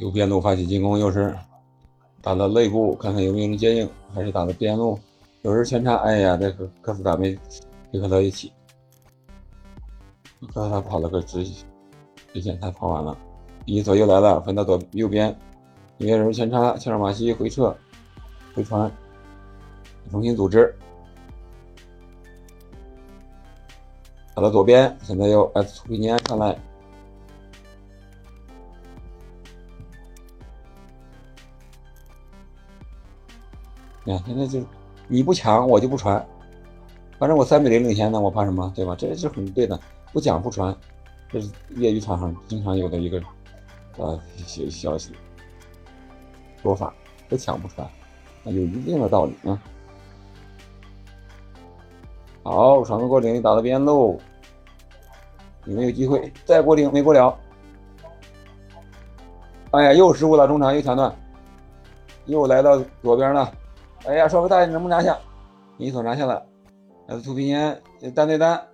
[0.00, 1.36] 右边路发起进攻，又是
[2.22, 4.98] 打到内部，看看有没有人接应，还是打到边路，
[5.42, 5.94] 有人前插。
[5.96, 7.38] 哎呀，这个科斯塔没
[7.92, 8.50] 配合到一起，
[10.54, 11.44] 科斯塔跑了个直
[12.32, 13.14] 直线，他跑完了。
[13.66, 15.28] 伊索又来了，分到左右边，
[15.98, 16.74] 有没有人前插？
[16.78, 17.76] 切尔马西回撤，
[18.54, 18.90] 回传，
[20.10, 20.74] 重新组织，
[24.34, 26.58] 打到左边，现在又埃斯图皮尼安上来。
[34.26, 34.60] 现在就
[35.08, 36.24] 你不抢，我就不传。
[37.18, 38.72] 反正我三比零领先呢，我怕什么？
[38.74, 38.94] 对吧？
[38.96, 39.78] 这是很对的，
[40.12, 40.74] 不讲不传，
[41.28, 43.20] 这是业余场上经常有的一个
[43.98, 45.12] 呃消消息
[46.62, 46.94] 说法，
[47.28, 47.86] 不抢不传，
[48.42, 49.60] 那有一定的道理啊。
[52.42, 54.18] 好，传送过顶打到边路，
[55.66, 56.32] 有没有机会？
[56.46, 57.36] 再过顶没过了。
[59.72, 61.14] 哎呀，又失误了，中场又抢断，
[62.24, 63.52] 又来到左边了。
[64.06, 65.18] 哎呀，稍微大一点能不能拿下？
[65.76, 66.46] 一手拿下了，
[67.06, 67.82] 来自图平烟
[68.14, 68.66] 单对单。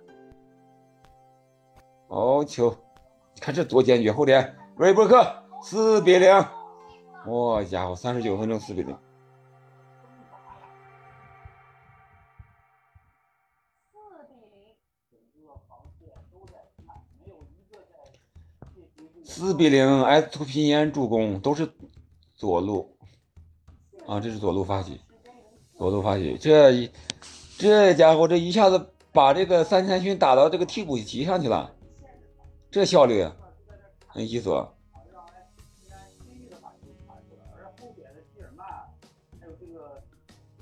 [2.07, 2.75] 好球！
[3.41, 6.45] 看这多坚决，后点瑞伯克四比零。
[7.25, 8.97] 我家伙，三十九分钟四比零。
[19.23, 21.71] 四比零，S 图平烟助攻都是
[22.33, 22.97] 左路
[24.07, 25.01] 啊，这是左路发起。
[25.77, 26.89] 左路发起，这
[27.57, 31.71] 这家伙这一下子把这个三千勋打到这个替补席上去了，
[32.71, 33.27] 这效率
[34.07, 34.73] 很伊索。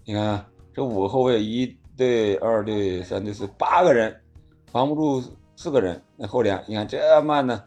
[0.04, 1.66] 你看这五个后卫，一
[1.98, 4.22] 队、二队、三队、四八个人，
[4.72, 5.24] 防不住
[5.56, 7.64] 四个人，那后联你看这慢呢。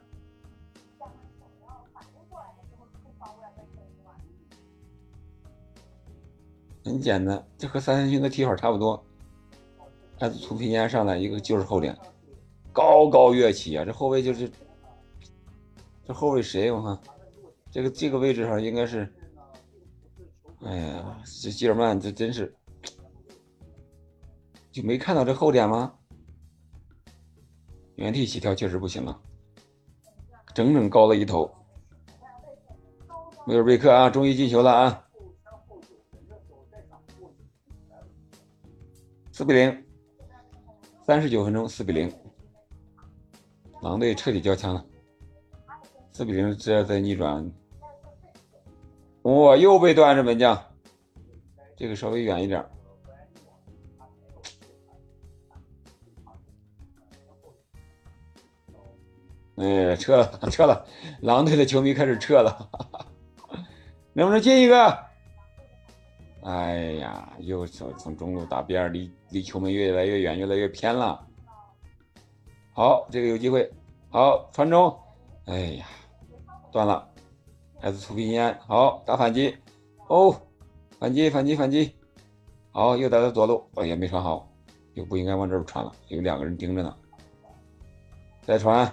[6.84, 9.04] 很简单，这和三三军的踢法差不多。
[10.20, 11.96] 还是从平间上来一个就是后点，
[12.72, 13.84] 高高跃起啊！
[13.84, 14.50] 这后卫就是，
[16.04, 16.72] 这后卫谁？
[16.72, 16.98] 我看
[17.70, 19.12] 这个这个位置上应该是，
[20.64, 22.52] 哎呀，这基尔曼这真是
[24.72, 25.94] 就没看到这后点吗？
[27.94, 29.20] 原地起跳确实不行了，
[30.52, 31.48] 整整高了一头。
[33.46, 35.07] 威尔贝克啊，终于进球了啊！
[39.38, 39.84] 四比零。
[41.06, 42.12] 三十九分钟，四比零，
[43.82, 44.84] 狼队彻底交枪了。
[46.10, 47.48] 四比零，这在逆转，
[49.22, 50.60] 哇，又被断着门将，
[51.76, 52.66] 这个稍微远一点。
[59.54, 60.84] 哎，撤了，撤了，
[61.22, 62.68] 狼队的球迷开始撤了，
[64.14, 65.07] 能不能进一个？
[66.48, 71.22] 哎呀，又从从中路打边，离离球门越来越远，越来越偏了。
[72.72, 73.70] 好，这个有机会。
[74.08, 74.98] 好，传中。
[75.44, 75.84] 哎呀，
[76.72, 77.06] 断了。
[77.82, 79.54] 来自图皮烟，好打反击。
[80.06, 80.34] 哦，
[80.98, 81.94] 反击，反击，反击。
[82.70, 83.62] 好，又打到左路。
[83.74, 84.48] 哎呀，没传好，
[84.94, 86.96] 又不应该往这儿传了，有两个人盯着呢。
[88.40, 88.90] 再传。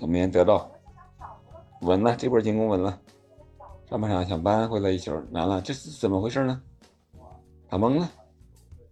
[0.00, 0.70] 我们得到，
[1.80, 2.96] 稳了，这波进攻稳了。
[3.88, 6.60] 上半场想扳回来一球难了，这是怎么回事呢？
[7.68, 8.10] 打懵了，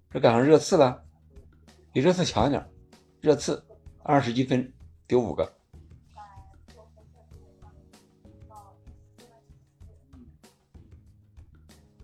[0.09, 1.03] 这赶上热刺了，
[1.93, 2.65] 比热刺强一点
[3.21, 3.61] 热刺
[4.05, 4.73] 二十一分
[5.09, 5.53] 丢五个，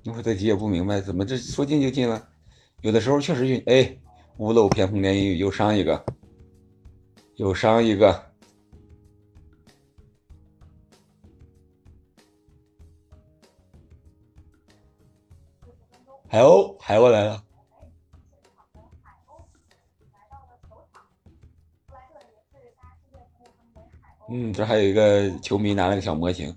[0.02, 2.28] 你说这题也不明白，怎么这说进就进了？
[2.80, 3.96] 有的时候确实运哎，
[4.38, 6.04] 屋漏偏逢连阴雨，又伤一个，
[7.36, 8.29] 又伤一个。
[16.32, 17.44] 海鸥，海鸥来了。
[24.28, 26.56] 嗯，这还有一个球迷拿了个小模型。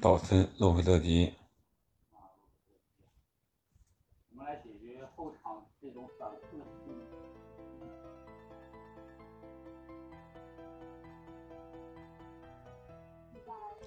[0.00, 1.34] 道森、洛佩特吉。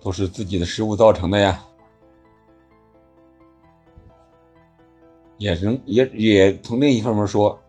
[0.02, 1.64] 都是自己的失误造成的呀，
[5.38, 7.60] 也能也也从另一方面说，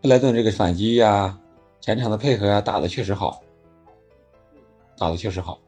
[0.00, 1.38] 布莱顿这个反击呀，
[1.80, 3.42] 前场的配合呀，打的确实好，
[4.98, 5.58] 打的确实好，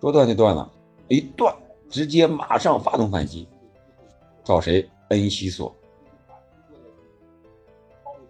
[0.00, 0.70] 说断就断了，
[1.08, 1.54] 一断
[1.88, 3.48] 直接马上发动反击，
[4.42, 4.88] 找谁？
[5.10, 5.72] 恩西索。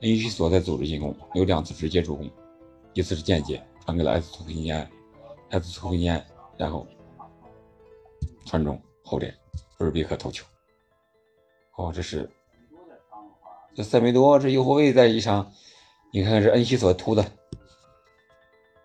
[0.06, 2.30] 恩西索在组织进攻，有两次直接助攻，
[2.94, 4.88] 一次是间接传给了埃斯图菲尼埃，
[5.50, 6.24] 埃斯图菲尼埃，
[6.56, 6.86] 然后
[8.44, 9.34] 传中后点，
[9.78, 10.44] 贝尔贝克头球。
[11.76, 12.30] 哦，这是
[13.74, 15.50] 这塞梅多这右后卫在一场，
[16.12, 17.24] 你看看是恩西索突的，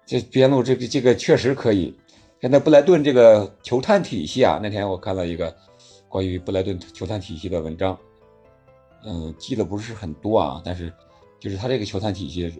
[0.05, 1.95] 这边路这个这个确实可以。
[2.41, 5.55] 现在布莱顿这个球探体系啊，那天我看了一个
[6.09, 7.95] 关于布莱顿球探体系的文章。
[9.03, 10.91] 嗯，记得不是很多啊，但是
[11.41, 12.53] 就是他这个球探体系，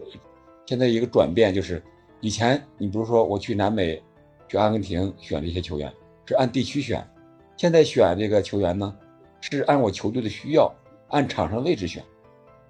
[0.66, 1.80] 现在一个转变就是，
[2.20, 4.02] 以前你比如说我去南美，
[4.48, 5.90] 去阿根廷选这些球员
[6.26, 7.08] 是按地区选，
[7.56, 8.92] 现在选这个球员呢
[9.40, 10.68] 是按我球队的需要，
[11.10, 12.02] 按场上位置选。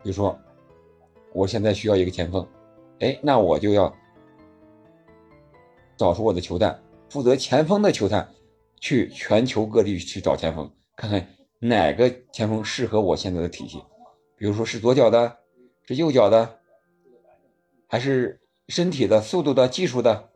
[0.02, 0.38] 比如说，
[1.32, 2.46] 我现在需要一个前锋，
[2.98, 3.90] 哎，那我就要
[5.96, 8.28] 找出我的球探，负责前锋的球探，
[8.80, 11.26] 去全球各地去找前锋，看看。
[11.64, 13.80] 哪个前锋适合我现在的体系？
[14.36, 15.38] 比如说是左脚的，
[15.94, 16.58] 右脚的，
[17.88, 20.30] 还是身体的、速度的、技术的，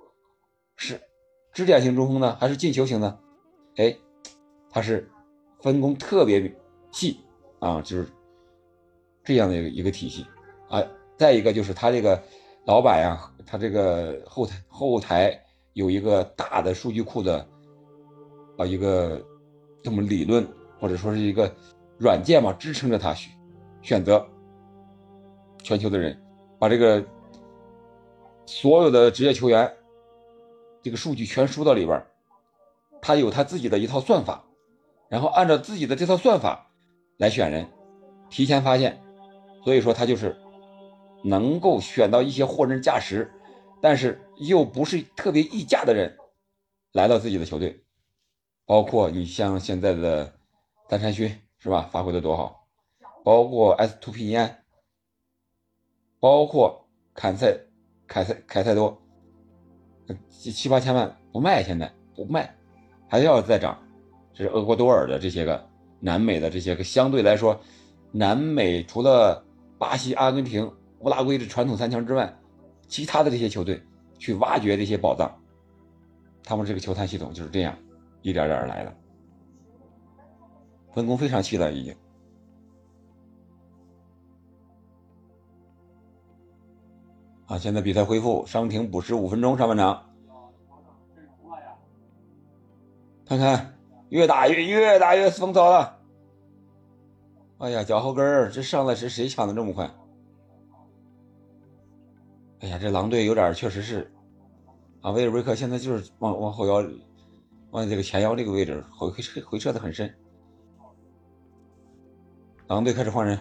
[0.77, 1.01] 是
[1.53, 3.19] 支点型中锋呢，还是进球型的？
[3.77, 3.97] 哎，
[4.71, 5.11] 他是
[5.61, 6.55] 分工特别
[6.91, 7.21] 细
[7.59, 8.09] 啊，就是
[9.25, 10.27] 这样的一个一个体系
[10.69, 10.83] 啊。
[11.17, 12.23] 再一个就是他这个
[12.65, 15.43] 老板呀，他这个后台后台
[15.73, 17.47] 有一个大的数据库的
[18.59, 19.25] 啊，一个
[19.83, 20.47] 这么理论。
[20.79, 21.51] 或者说是一个
[21.97, 23.33] 软件嘛，支撑着他选
[23.81, 24.25] 选择
[25.67, 26.17] 全球的人，
[26.61, 27.05] 把这个
[28.47, 29.69] 所有的职业球员
[30.81, 32.01] 这个数据全输到里边
[33.03, 34.45] 他有他自己的一套算法，
[35.09, 36.71] 然后按照自己的这套算法
[37.17, 37.67] 来选人，
[38.31, 39.03] 提前发现，
[39.65, 40.37] 所以说他就是
[41.25, 43.29] 能够选到一些货真价实，
[43.83, 46.17] 但是又不是特别溢价的人
[46.93, 47.83] 来到自己的球队，
[48.67, 50.33] 包括你像现在的
[50.89, 51.91] 丹山勋是吧？
[51.91, 52.69] 发挥的多好，
[53.25, 54.63] 包括 S 图皮烟，
[56.27, 57.57] 包括坎塞
[58.09, 59.01] 凯塞凯塞多，
[60.29, 62.53] 七七八千万不卖，现在不卖，
[63.09, 63.81] 还要再涨。
[64.35, 65.65] 这是厄瓜多尔的这些个
[66.01, 67.61] 南美的这些个相对来说，
[68.11, 69.45] 南美除了
[69.79, 70.69] 巴西、阿根廷、
[70.99, 72.37] 乌拉圭的传统三强之外，
[72.89, 73.81] 其他的这些球队
[74.19, 75.33] 去挖掘这些宝藏，
[76.43, 77.73] 他们这个球探系统就是这样
[78.23, 78.93] 一点点来的，
[80.93, 81.95] 分工非常细了已经。
[87.47, 90.03] 啊，现在比赛恢复，伤停补时五分钟，上半场。
[93.25, 93.79] 看看，
[94.09, 95.99] 越打越越打越风骚了。
[97.59, 99.89] 哎呀，脚后跟儿，这上来是谁抢的这么快？
[102.61, 104.13] 哎呀，这狼队有点确实是，
[105.01, 106.89] 啊，威尔维克现在就是往往后腰，
[107.71, 110.13] 往这个前腰这个位置回回回撤的很深。
[112.67, 113.41] 狼队开始换人，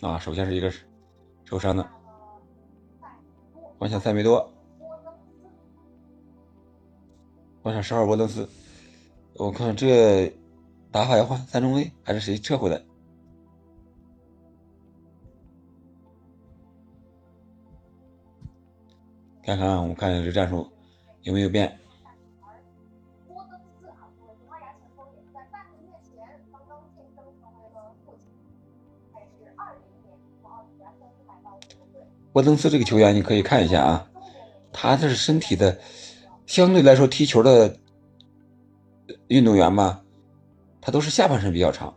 [0.00, 0.72] 啊，首先是一个
[1.44, 1.84] 受伤的。
[3.78, 4.52] 换下塞梅多，
[7.62, 8.48] 换下十二波登斯。
[9.34, 10.32] 我看这
[10.90, 12.82] 打法要换三中卫，还是谁撤回来？
[19.42, 20.66] 看看，我们看看这战术
[21.22, 21.78] 有没有变。
[32.36, 34.10] 沃登斯这个球员，你可以看一下啊，
[34.70, 35.80] 他这是身体的，
[36.44, 37.78] 相对来说踢球的
[39.28, 40.02] 运动员嘛，
[40.82, 41.96] 他都是下半身比较长。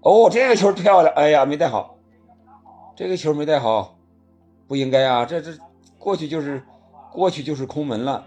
[0.00, 1.96] 哦，这个球漂亮，哎呀，没带好，
[2.96, 3.96] 这个球没带好，
[4.66, 5.56] 不应该啊，这这
[6.00, 6.60] 过去就是
[7.12, 8.26] 过去就是空门了。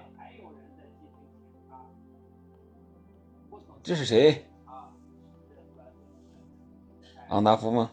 [3.84, 4.45] 这是谁？
[7.28, 7.91] 昂达夫吗？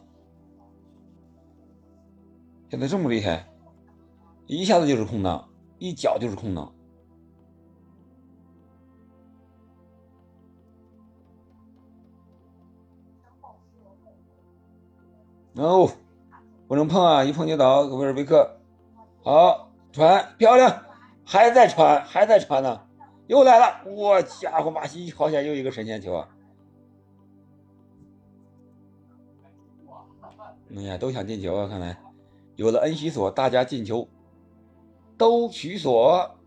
[2.71, 3.45] 现在这么厉害？
[4.47, 6.73] 一下子就是空档，一脚就是空档。
[15.53, 15.89] no，
[16.69, 17.25] 不能碰啊！
[17.25, 17.81] 一碰就倒。
[17.83, 18.61] 威尔维克，
[19.23, 20.85] 好传，漂亮，
[21.25, 22.87] 还在传，还在传呢，
[23.27, 23.91] 又来了！
[23.91, 26.29] 我家伙，马西好险又一个神仙球啊！
[30.77, 31.67] 哎呀，都想进球啊！
[31.67, 31.99] 看来
[32.57, 34.07] 有了恩西索，大家进球。
[35.17, 36.39] 都取锁，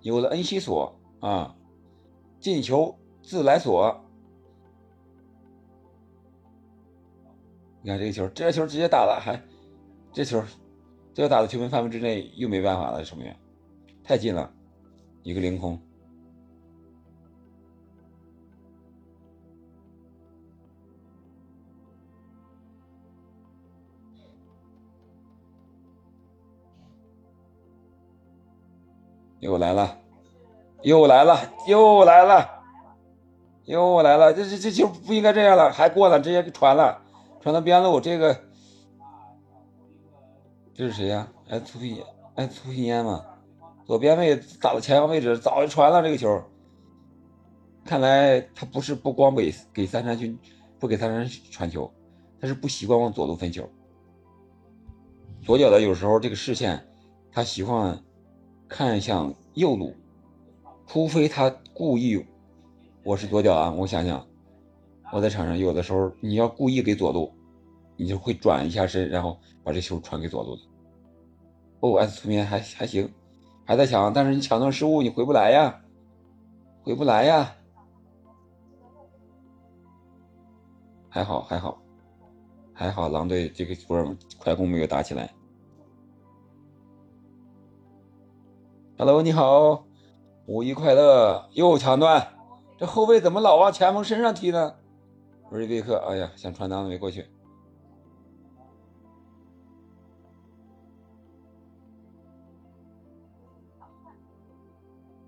[0.00, 1.56] 有了恩熙锁啊，
[2.40, 4.00] 进球自来锁。
[7.82, 9.40] 你看这个球，这个球直接打了，还
[10.12, 10.42] 这球，
[11.14, 13.36] 这个打到球门范围之内，又没办法了，守门员
[14.04, 14.52] 太近了，
[15.22, 15.80] 一个凌空。
[29.42, 29.98] 又来了，
[30.82, 31.36] 又来了，
[31.66, 32.48] 又来了，
[33.64, 34.32] 又来了！
[34.32, 37.02] 这这这球不应该这样了，还过了，直接传了，
[37.40, 38.00] 传到边路。
[38.00, 38.40] 这个
[40.72, 41.26] 这是谁呀？
[41.48, 42.00] 哎，涂皮
[42.36, 43.20] 哎，粗皮烟嘛，
[43.84, 46.40] 左边位打到前腰位置，早就传了这个球。
[47.84, 50.38] 看来他不是不光给给三山军，
[50.78, 51.92] 不给三山传球，
[52.40, 53.68] 他是不习惯往左路分球。
[55.42, 56.86] 左脚的有时候这个视线，
[57.32, 58.00] 他习惯。
[58.72, 59.94] 看向右路，
[60.86, 62.24] 除非他故意。
[63.04, 64.26] 我是左脚啊，我想想，
[65.12, 67.30] 我在场上有的时候，你要故意给左路，
[67.96, 70.62] 你就会转一下身，然后把这球传给左路的。
[71.80, 73.12] 哦，S 图面还还行，
[73.66, 75.78] 还在抢，但是你抢到失误，你回不来呀，
[76.82, 77.54] 回不来呀。
[81.10, 81.78] 还好还好
[82.72, 85.30] 还好，狼队这个波快攻没有打起来。
[88.98, 89.86] Hello，你好，
[90.46, 91.48] 五一快乐！
[91.54, 92.28] 又抢断，
[92.76, 94.76] 这后卫怎么老往前锋身上踢呢？
[95.50, 97.26] 瑞贝克，哎呀，想传裆没过去，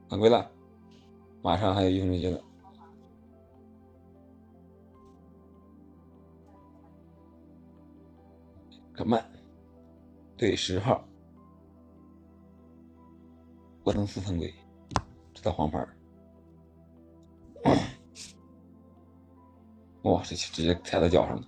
[0.09, 0.51] 犯规了，
[1.43, 2.43] 马上还有一分钟阶段，
[8.93, 9.25] 可慢，
[10.37, 11.03] 对，十号。
[13.85, 14.53] 沃登斯犯规，
[15.35, 15.87] 这道黄牌
[20.03, 21.43] 哇，这直接踩到脚上了。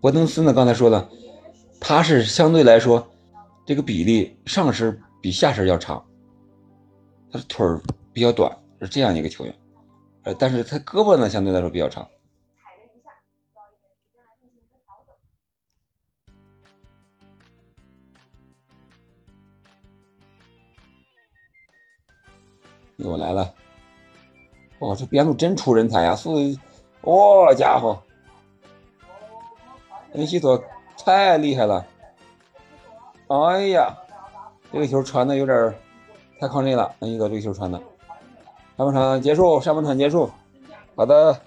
[0.00, 0.52] 伯登斯呢？
[0.52, 1.08] 刚才说了，
[1.80, 3.06] 他是相对来说，
[3.64, 6.06] 这个比例上身比下身要长，
[7.32, 7.80] 他的腿儿
[8.12, 9.54] 比较短，是这样一个球员。
[10.24, 12.06] 呃，但是他胳膊呢相对来说比较长。
[22.96, 23.54] 又来了，
[24.78, 26.16] 哇，这边路真出人才呀！
[26.16, 26.28] 是，
[27.02, 28.02] 哇家伙！
[30.12, 30.62] 恩西索
[31.04, 31.86] 太厉害了！
[33.28, 33.94] 哎呀，
[34.72, 35.74] 这个球传的有点
[36.40, 36.94] 太靠内了。
[37.00, 37.78] 恩西索这个球传的，
[38.76, 40.30] 上半场结束，上半场结束。
[40.94, 41.38] 好的，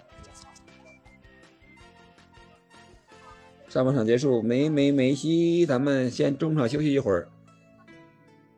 [3.69, 7.27] 上半场结束，梅梅梅西，咱们先中场休息一会儿，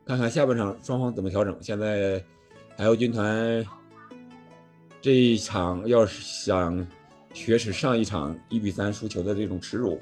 [0.04, 1.56] 看看下半场双方怎么调整。
[1.62, 2.22] 现在
[2.76, 3.64] 海鸥军团
[5.00, 6.86] 这一场要是想。
[7.34, 9.98] 雪耻上一场一比三输球的这种耻辱，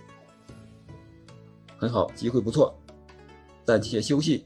[1.79, 2.77] 很好，机会不错，
[3.64, 4.45] 暂且休息。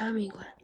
[0.00, 0.59] 啥没管？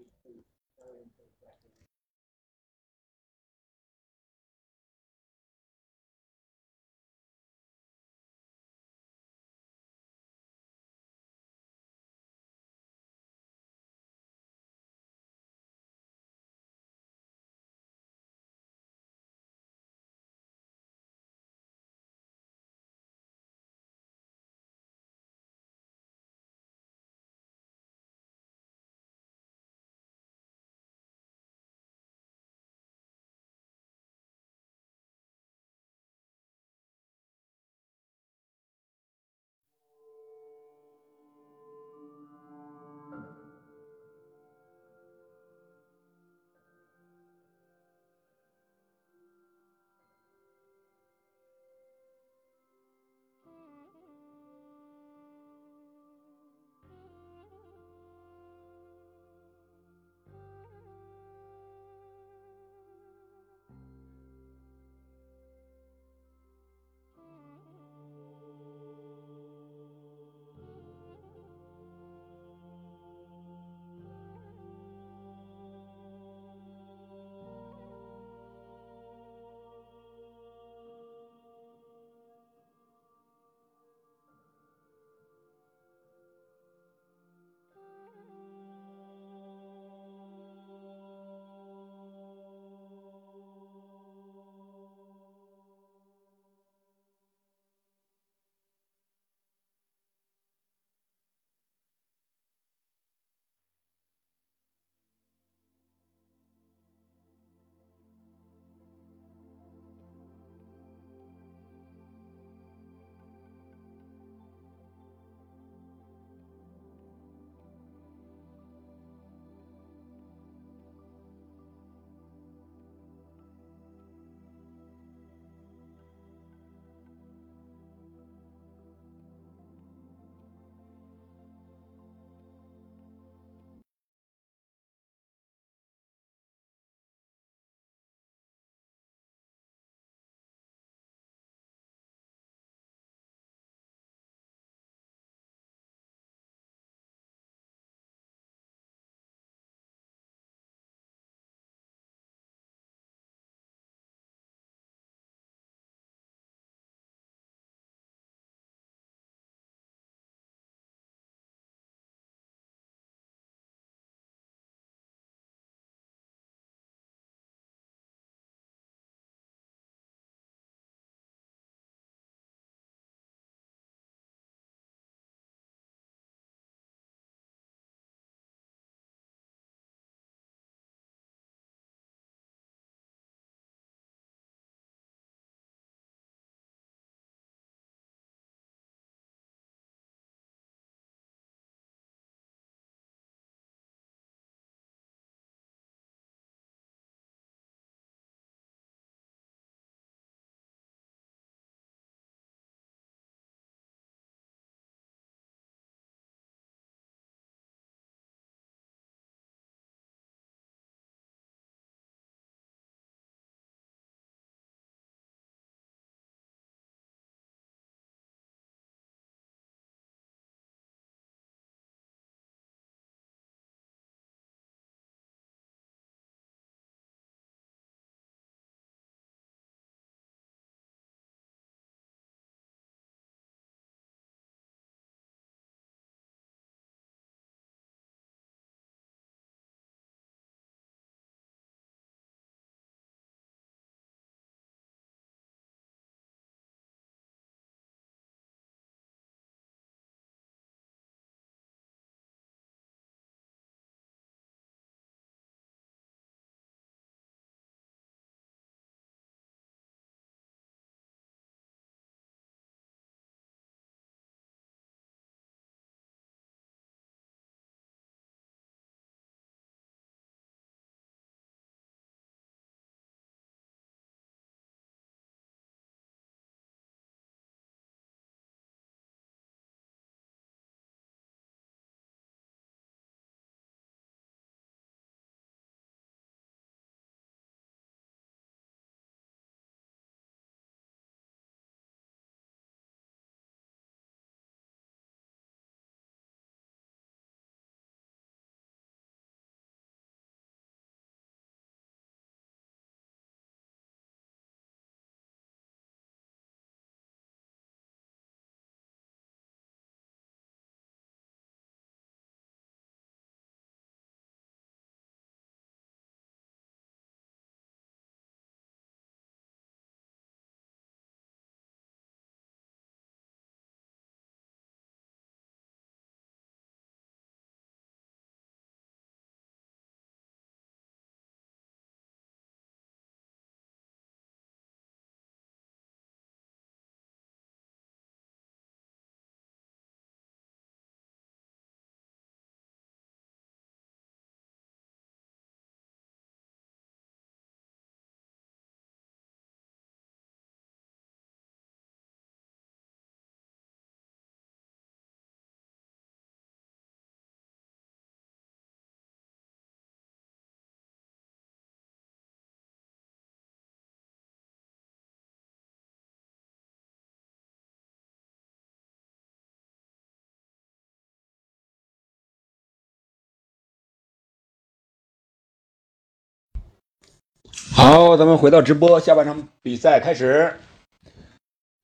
[377.74, 380.58] 好，咱们回到直播，下半场比赛开始。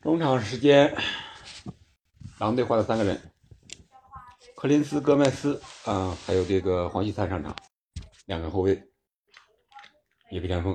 [0.01, 0.95] 中场时间，
[2.39, 3.21] 狼队换了三个人，
[4.57, 7.55] 柯林斯、戈麦斯啊，还有这个黄西灿上场，
[8.27, 8.83] 两个后卫，
[10.31, 10.75] 一个前锋。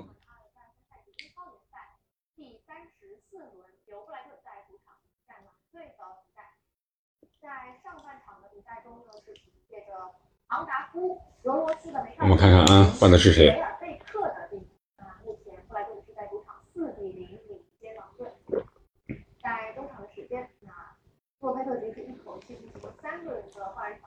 [2.36, 3.52] 第三十四轮，
[3.88, 4.96] 由布莱顿在主场
[5.28, 6.54] 战狼队的比赛，
[7.42, 9.92] 在上半场的比赛中呢，是凭借着
[10.48, 13.54] 昂达夫、俄罗斯的梅开我们看看啊，换的是谁？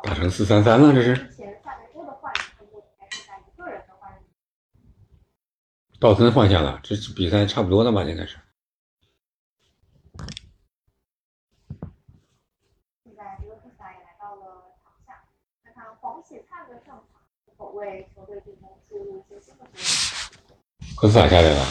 [0.02, 1.28] 打成四三三了，这是。
[5.98, 8.02] 道森换下了，这比赛差不多了吧？
[8.04, 8.38] 应该是。
[13.04, 15.22] 现在这个比赛来到了场下，
[15.62, 20.96] 看看黄喜灿的上场是否为球队进攻注入一些新的活力。
[20.96, 21.64] 科斯塔下来了。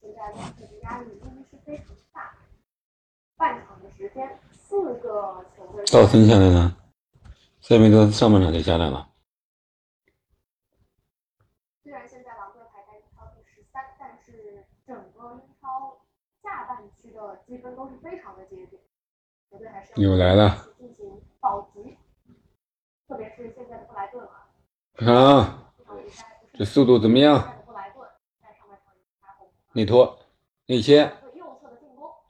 [0.00, 2.36] 现在两队的压力应该是非常大。
[3.36, 4.08] 半场的时
[4.84, 5.92] 间。
[5.92, 6.76] 道森下来了，
[7.60, 9.08] 塞梅多上半场就下来了。
[11.82, 15.98] 虽然现在狼队排在英超第十三，但是整个英超
[16.42, 18.78] 下半区的积分都是非常的接近，
[19.50, 21.96] 球队还是又来了进行保级，
[23.08, 24.48] 特别是现在的布莱顿啊。
[24.94, 25.72] 看啊，
[26.54, 27.52] 这速度怎么样？
[29.72, 30.18] 内托，
[30.66, 31.12] 内切，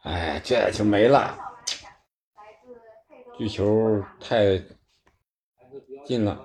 [0.03, 1.46] 哎，这就没了。
[3.39, 4.61] 这球太
[6.05, 6.43] 近了。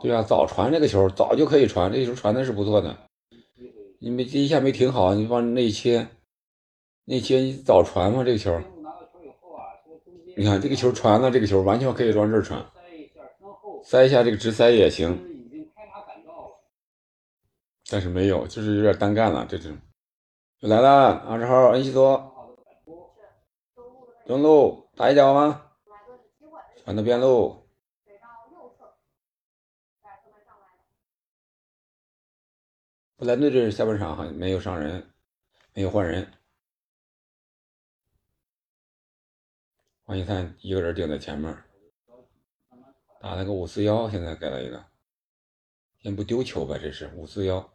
[0.00, 2.96] 对啊，早传这个球，早就可以传，这球传的是不错的。
[3.98, 6.06] 你没这一下没停好，你往内切，
[7.04, 8.60] 内切你早传嘛这个球。
[10.36, 12.64] 你看这个球传了，这个球完全可以往这儿传，
[13.84, 15.18] 塞一下这个直塞也行。
[17.90, 19.74] 但是没有，就是有点单干了，这是。
[20.66, 22.56] 来了，二十号恩西索，
[24.24, 25.70] 中路打一脚吗？
[26.82, 27.68] 传到边路。
[33.16, 35.06] 布莱顿这是下半场好像没有上人，
[35.74, 36.32] 没有换人。
[40.04, 41.54] 黄一灿一个人顶在前面，
[43.20, 44.82] 打了个五四幺，现在改了一个，
[45.98, 46.78] 先不丢球吧？
[46.78, 47.70] 这是五四幺，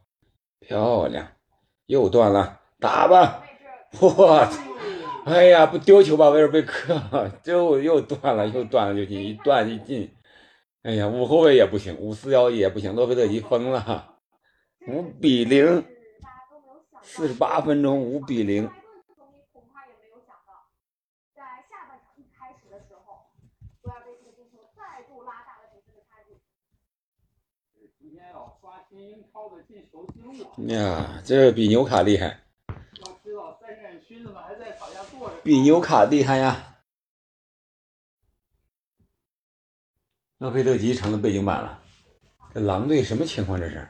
[0.57, 1.31] 漂亮，
[1.85, 2.59] 又断了。
[2.79, 3.43] 打吧，
[3.99, 4.63] 我操！
[5.25, 6.97] 哎呀，不丢球吧，威尔贝克，
[7.43, 10.15] 就又断了，又断了就进，一断一进。
[10.83, 14.15] 哎呀，五后卫也不行，五四幺也不行，洛菲特吉疯了，
[14.87, 15.85] 五比零，
[17.03, 18.69] 四十八分钟五比零。
[30.67, 32.39] 呀，这比纽卡厉害。
[35.49, 36.83] 比纽卡厉害呀！
[40.37, 41.83] 诺佩特吉成了背景板了。
[42.53, 43.59] 这狼队什么情况？
[43.59, 43.89] 这是？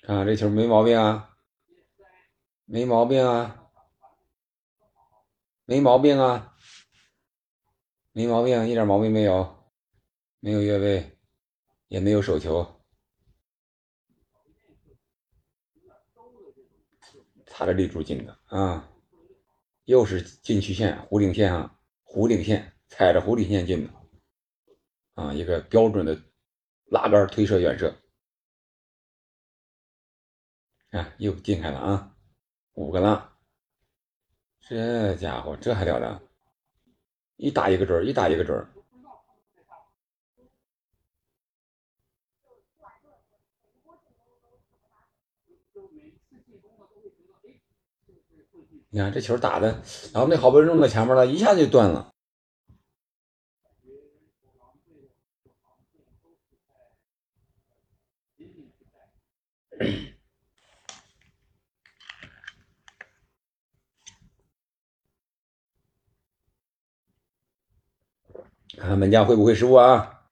[0.00, 1.36] 看看这球没毛病啊，
[2.64, 3.70] 没毛病啊，
[5.66, 6.56] 没毛病啊，
[8.12, 9.70] 没毛病，一点毛病没有，
[10.40, 11.18] 没有越位，
[11.88, 12.80] 也没有手球。
[17.44, 18.88] 他的立柱进的啊，
[19.88, 23.90] 又是禁区线弧顶线啊，弧顶线踩着弧顶线进的
[25.14, 26.20] 啊，一个标准的
[26.84, 27.96] 拉杆推射远射，
[30.90, 32.14] 看又进开了啊，
[32.74, 33.32] 五个了，
[34.60, 36.20] 这家伙这还了得，
[37.36, 38.68] 一打一个准，一打一个准。
[48.90, 49.68] 你看这球打的，
[50.14, 52.12] 然后那好不容易弄到前面了，一下就断了。
[68.76, 70.24] 看 看门将会不会失误啊？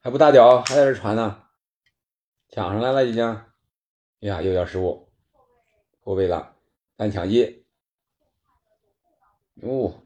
[0.00, 1.44] 还不大脚，还在这传呢，
[2.48, 3.24] 抢上来了已经。
[3.24, 5.08] 哎呀，又要失误，
[6.02, 6.56] 后卫了，
[6.96, 7.63] 单抢一。
[9.62, 10.02] 哦，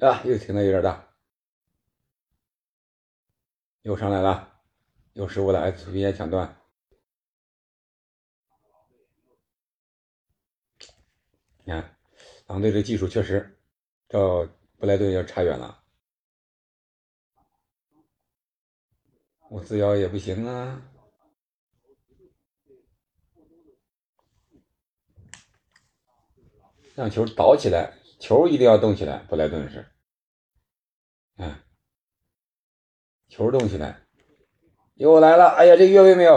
[0.00, 1.08] 啊，又停的有点大，
[3.82, 4.60] 又上来了，
[5.14, 6.60] 又失误了，S P 也抢断。
[11.64, 11.96] 你看，
[12.46, 13.58] 狼队这技术确实，
[14.08, 14.46] 照
[14.78, 15.84] 布莱顿要差远了。
[19.48, 20.91] 我自腰也不行啊，
[26.94, 29.18] 让球倒起来，球一定要动起来。
[29.28, 29.86] 布莱顿是，
[31.36, 31.54] 嗯，
[33.28, 34.02] 球动起来，
[34.94, 35.48] 又来了。
[35.48, 36.34] 哎呀，这越位没有？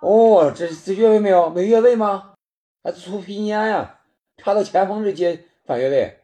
[0.00, 1.50] 哦，这这越位没有？
[1.50, 2.34] 没越位吗？
[2.82, 4.00] 还出皮尼亚呀？
[4.36, 6.20] 插到前锋这接反越位，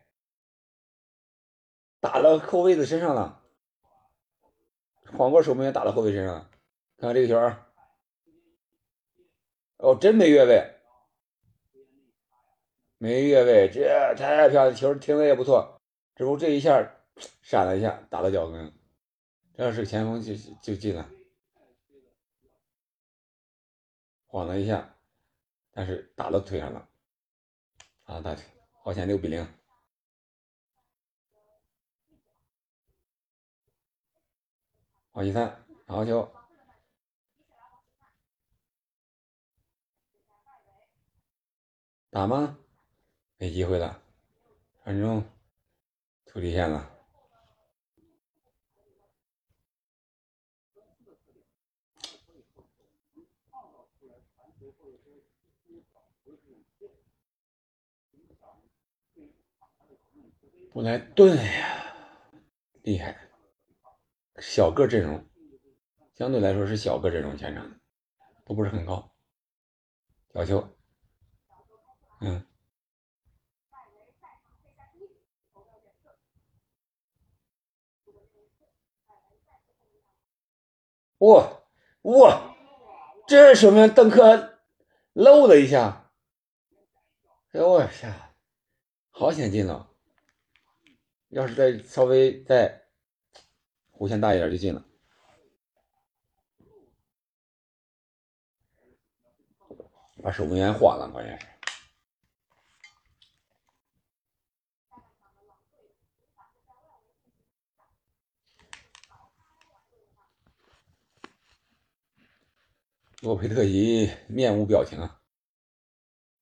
[1.99, 3.43] 打了后卫的身上了。
[5.17, 6.51] 晃过守门员打到后卫身上了，
[6.99, 7.57] 看看这个球
[9.79, 10.72] 哦，真没越位，
[13.03, 15.83] 没越位，这太漂亮，球停的也不错。
[16.15, 16.89] 只不过这一下
[17.41, 18.73] 闪了一下，打到脚跟，
[19.57, 21.11] 这要是前锋就就进了。
[24.29, 24.97] 晃了一下，
[25.73, 26.89] 但是打到腿上了，
[28.05, 28.45] 啊，大腿，
[28.85, 29.45] 好险，六比零。
[35.11, 36.33] 黄，一三，好球，
[42.09, 42.57] 打吗？
[43.43, 44.01] 没机会了，
[44.85, 45.29] 反正，
[46.27, 46.89] 出底线了。
[60.73, 61.97] 布莱顿呀，
[62.83, 63.29] 厉害。
[64.39, 65.29] 小个阵容，
[66.15, 67.81] 相对来说是小个阵容，前场
[68.45, 69.13] 都不是很高。
[70.33, 70.65] 小球，
[72.21, 72.47] 嗯，
[81.23, 81.63] 哇
[82.03, 82.57] 哇，
[83.29, 84.59] 这说明邓克
[85.13, 86.11] 漏了一下，
[87.53, 88.13] 哎呦我天，
[89.11, 89.89] 好险进了！
[91.29, 92.83] 要是再稍微再。
[93.93, 94.85] 弧线大一点就进了，
[100.21, 101.47] 把守门员换了，关键是。
[113.23, 115.21] 洛佩特吉面无表情啊，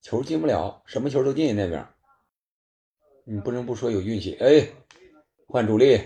[0.00, 1.86] 球进不了，什么球都进那边，
[3.24, 4.34] 你不能不说有运气。
[4.40, 4.66] 哎，
[5.46, 6.00] 换主力。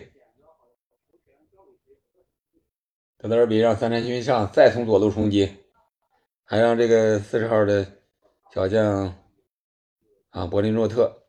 [3.18, 5.48] 德德尔比让三山军上，再从左路冲击，
[6.42, 7.86] 还让这个四十号的
[8.52, 9.14] 小将
[10.30, 11.23] 啊，柏林诺特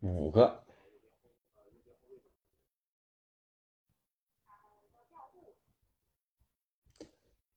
[0.00, 0.64] 五个。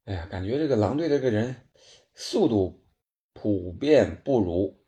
[0.05, 1.69] 哎呀，感觉这个狼队这个人
[2.13, 2.81] 速度。
[3.35, 4.79] 普遍不如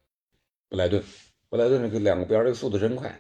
[0.70, 1.04] 布莱顿，
[1.50, 3.20] 布莱顿这个两个边这个速度真快。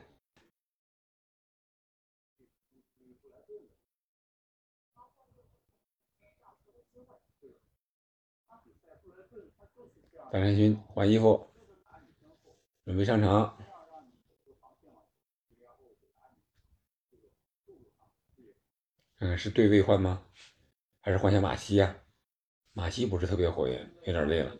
[10.31, 11.49] 大山勋换衣服，
[12.85, 13.57] 准备上场。
[19.17, 20.21] 看看是对位换吗？
[20.99, 21.95] 还是换下马西呀？
[22.73, 24.57] 马西不是特别活跃，有点累了。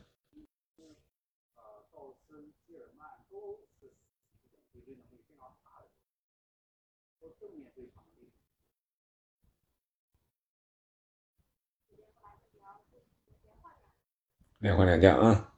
[14.60, 15.55] 两换两将啊！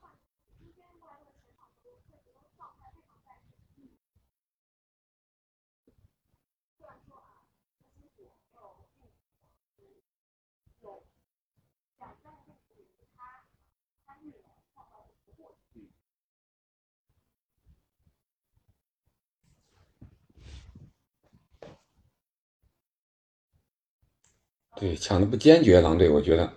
[24.80, 26.54] 对，抢的不坚决，狼队，我觉得。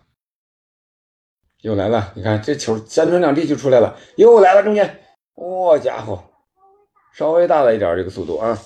[1.62, 6.22] 又来了，你看这球三传两地就出来了，又来了中间，我家伙，
[7.14, 8.58] 稍微大了一点这个速度啊，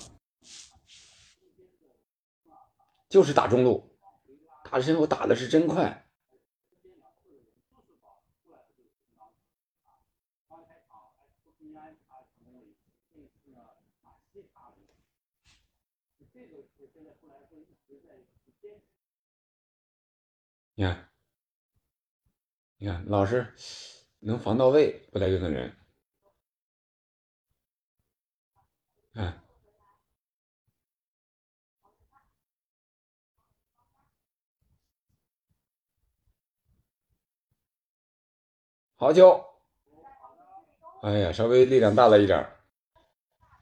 [3.09, 3.97] 就是打中路，
[4.71, 6.04] 打身后打的是真快。
[20.77, 21.09] 你看，
[22.79, 23.55] 你看，老师
[24.19, 25.77] 能防到位，不带任的人。
[29.15, 29.33] 嗯，
[38.97, 39.45] 好球！
[41.03, 42.57] 哎呀，稍微力量大了一点儿。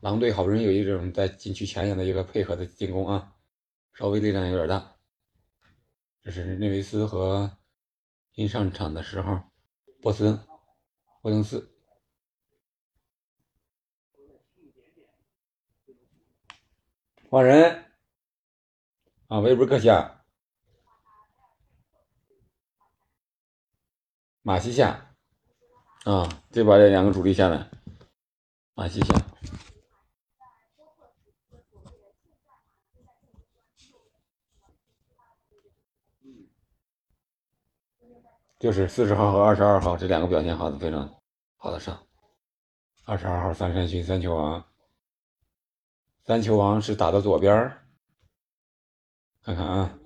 [0.00, 3.36] 狼队好不容易有一种在禁区前沿的一个配合的进攻啊，
[3.92, 4.91] 稍微力量有点大。
[6.22, 7.58] 这是内维斯和
[8.32, 9.42] 新上场的时候，
[10.00, 10.38] 波斯
[11.20, 11.74] 波登斯。
[17.28, 17.84] 换人。
[19.28, 20.26] 啊，维布克下，
[24.42, 25.14] 马西下
[26.04, 27.70] 啊，这把这两个主力下来，
[28.74, 29.14] 马西下。
[38.62, 41.12] 就是四十号和二十二号这两个表现好的非常
[41.56, 42.00] 好的上，
[43.04, 44.64] 二十二号三山勋三球王，
[46.24, 47.72] 三球王是打到左边
[49.42, 49.98] 看看啊，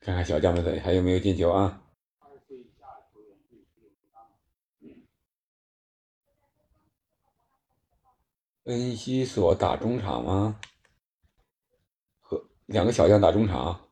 [0.00, 1.81] 看看小将们还有没有进球啊？
[8.64, 10.60] 恩西索打中场吗？
[12.20, 13.88] 和两个小将打中场。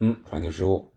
[0.00, 0.92] 嗯，传球失误。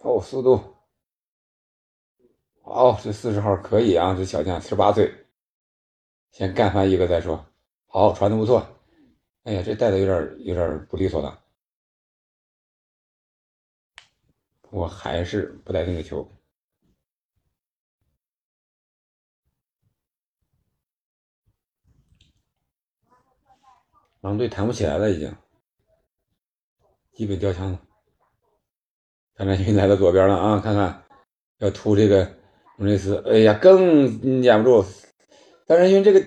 [0.00, 0.77] 哦，速度。
[2.70, 5.10] 好，这四十号可以啊，这小将十八岁，
[6.32, 7.44] 先干翻一个再说。
[7.86, 8.64] 好，传的不错。
[9.44, 11.42] 哎呀，这带的有点有点不利索了，
[14.70, 16.30] 我还是不带那个球。
[24.20, 25.34] 狼队弹不起来了，已经
[27.12, 27.80] 基本掉枪了。
[29.34, 31.02] 张占勋来到左边了啊，看看
[31.56, 32.37] 要突这个。
[32.78, 34.84] 穆雷斯，哎呀，更撵不住。
[35.66, 36.24] 但是因为这个，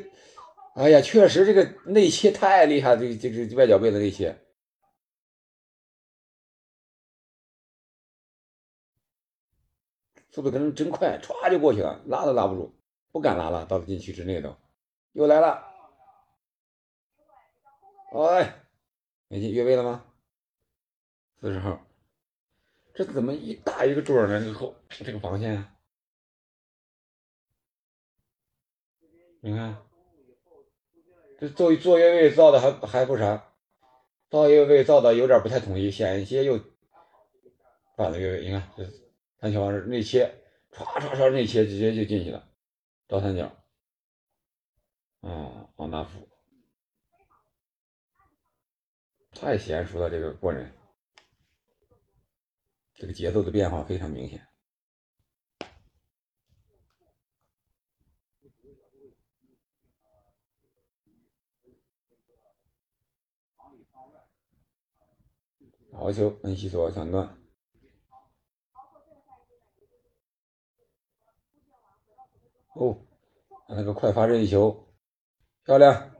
[0.76, 4.38] 哎呀，确实这个内切太厉害，这个这个外脚背的内切，
[10.30, 12.76] 速度可能真快，歘就过去了，拉都拉不住，
[13.14, 14.54] 不敢拉了，到了禁区之内都，
[15.14, 15.66] 又来了，
[18.14, 18.66] 哎，
[19.30, 20.04] 没进越位了吗？
[21.40, 21.82] 四十号，
[22.94, 24.38] 这怎么一大一个桌呢？
[24.42, 25.66] 这个后这个防线。
[29.44, 29.76] 你看，
[31.40, 33.52] 这做做越位造的还还不啥，
[34.30, 36.60] 造业位造的有点不太统一，险些又
[37.98, 38.46] 犯了越位。
[38.46, 38.88] 你看这
[39.40, 40.32] 三球王是内切，
[40.72, 42.48] 唰唰唰内切直接就进去了，
[43.08, 43.52] 倒三角。
[45.22, 46.30] 哦，奥纳夫
[49.32, 50.72] 太娴熟了，这个过人，
[52.94, 54.48] 这个节奏的变化非常明显。
[66.02, 67.38] 好球，恩西索抢断。
[72.74, 72.98] 哦，
[73.70, 74.88] 那个快发任意球，
[75.64, 76.12] 漂亮。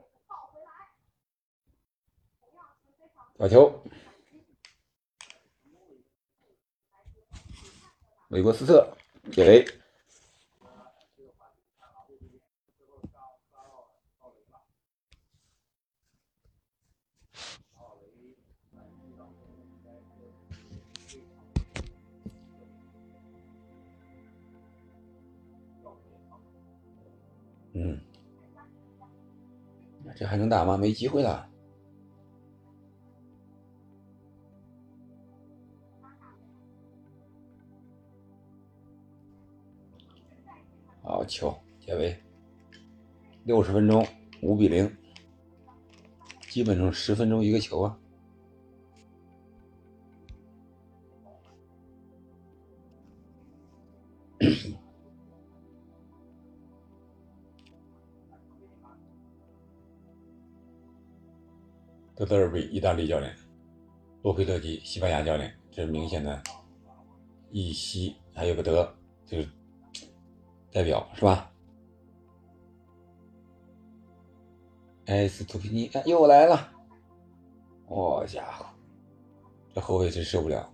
[3.40, 3.84] 把球，
[8.30, 8.96] 韦伯斯特
[9.32, 9.66] 给。
[9.66, 9.81] 嗯，
[30.22, 30.78] 这还能打吗？
[30.78, 31.50] 没机会了。
[41.02, 42.16] 好球，解围
[43.46, 44.06] 六十分钟
[44.44, 44.96] 五比零，
[46.42, 47.98] 基本上十分钟一个球啊。
[62.22, 63.32] 德德尔比，意大利教练；
[64.22, 65.52] 洛佩特吉，西班牙教练。
[65.72, 66.40] 这是明显的
[67.50, 68.88] 意西，还有个德，
[69.26, 69.50] 就是
[70.72, 71.52] 代表是吧？
[75.08, 76.72] 埃斯图皮尼，哎，又来了！
[77.90, 78.68] 好家伙，
[79.74, 80.72] 这后卫真受不了。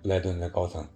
[0.00, 0.86] 布莱顿的高层。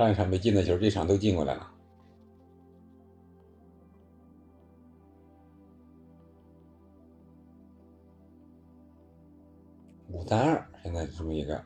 [0.00, 1.70] 上一场没进的球，这场都进过来了。
[10.08, 11.62] 五三二，现在是这么一个。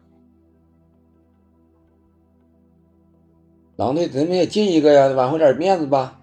[3.76, 5.14] 狼队怎么也进一个呀？
[5.14, 6.20] 挽回点面子吧。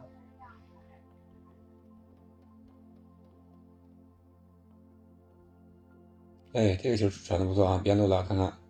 [6.51, 8.60] 哎，这个球传的不错啊，边路了，看看。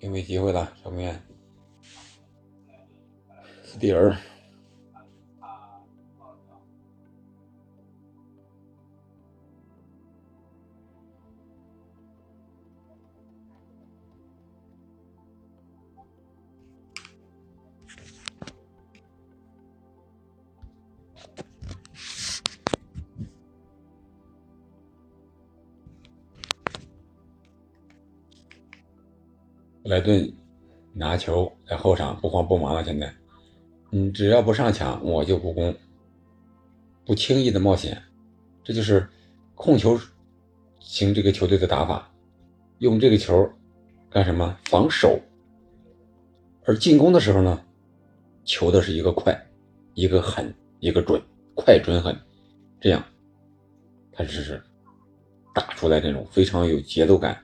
[0.00, 1.20] 又没机会了，小面。
[3.64, 3.92] 斯蒂
[29.88, 30.30] 莱顿
[30.92, 32.84] 拿球在后场不慌不忙了。
[32.84, 33.10] 现在，
[33.88, 35.74] 你只要不上抢，我就不攻，
[37.06, 37.96] 不轻易的冒险，
[38.62, 39.08] 这就是
[39.54, 39.98] 控球
[40.78, 42.06] 型这个球队的打法。
[42.80, 43.50] 用这个球
[44.10, 44.54] 干什么？
[44.64, 45.18] 防守。
[46.66, 47.64] 而进攻的时候呢，
[48.44, 49.34] 求的是一个快，
[49.94, 51.18] 一个狠，一个准，
[51.54, 52.14] 快准狠，
[52.78, 53.02] 这样，
[54.12, 54.62] 他就是
[55.54, 57.42] 打出来这种非常有节奏感。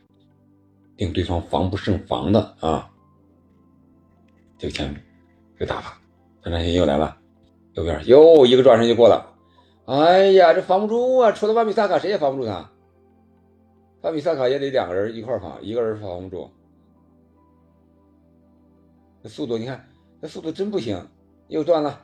[0.97, 2.91] 令对方防不胜防的啊，
[4.59, 4.95] 这个前
[5.59, 5.99] 这个打法，
[6.43, 7.17] 三战线又来了，
[7.75, 9.35] 右边又一个转身就过了，
[9.87, 11.33] 哎呀，这防不住啊！
[11.33, 12.71] 除了万比萨卡，谁也防不住他。
[14.03, 16.51] 万比萨卡也得两个人一块防，一个人防不住。
[19.23, 19.89] 这速度，你看，
[20.23, 21.07] 这速度真不行，
[21.49, 22.01] 又断了。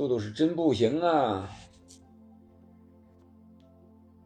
[0.00, 1.46] 速度是真不行啊！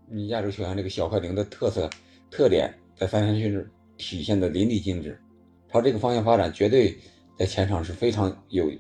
[0.07, 1.91] 你亚洲球员这个小快灵的特色
[2.31, 5.21] 特点，在三山训是体现的淋漓尽致。
[5.69, 6.97] 朝这个方向发展，绝对
[7.37, 8.71] 在前场是非常有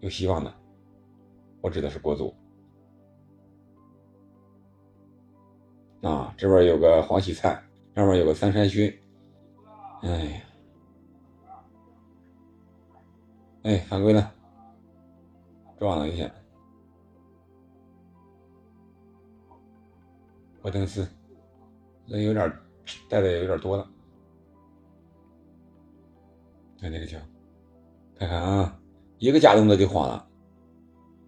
[0.00, 0.50] 有希望的。
[1.60, 2.34] 我指的是国足
[6.00, 7.62] 啊，这边有个黄喜灿，
[7.94, 8.90] 上面有个三山勋。
[10.00, 10.40] 哎呀，
[13.64, 14.32] 哎，犯规了。
[15.78, 16.30] 撞了一下，
[20.62, 21.06] 霍登斯，
[22.06, 22.50] 人有点
[23.08, 23.86] 带的有点多了。
[26.80, 27.18] 看这个球，
[28.18, 28.80] 看看啊，
[29.18, 30.28] 一个假动作就晃了。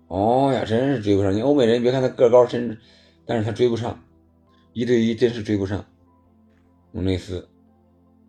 [0.09, 2.79] 哦呀，真是追不上你欧美人，别看他个高身，
[3.25, 3.99] 但是他追不上，
[4.73, 5.85] 一对一真是追不上。
[6.93, 7.47] 姆内斯，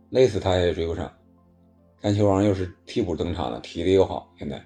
[0.09, 1.11] 累死他也追不上。
[2.01, 4.65] 三球王又是替补登场了，体力又好，现在。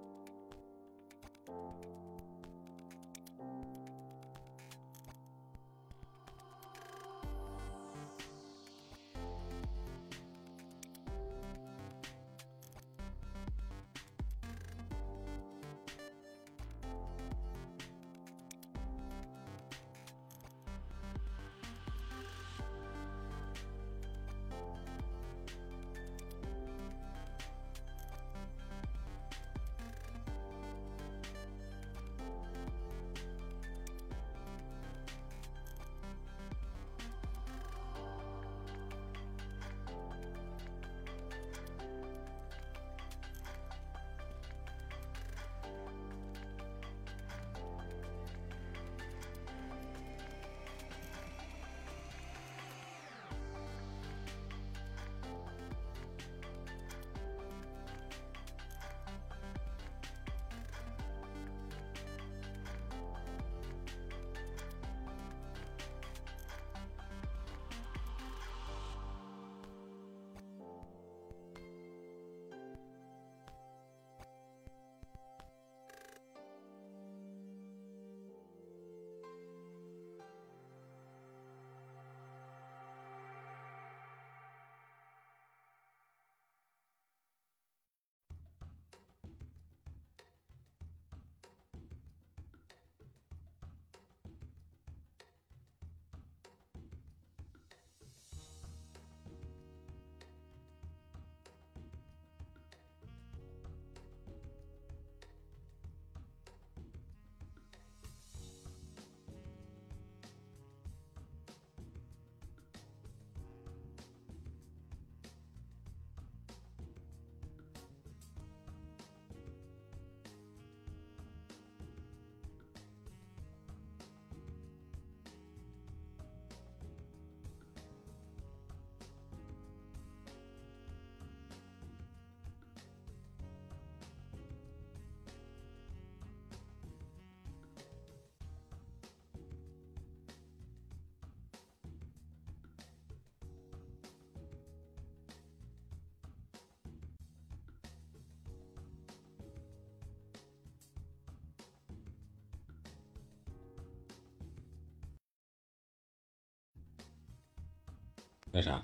[158.53, 158.81] 那啥，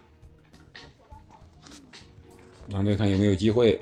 [2.70, 3.82] 狼队看有没有机会。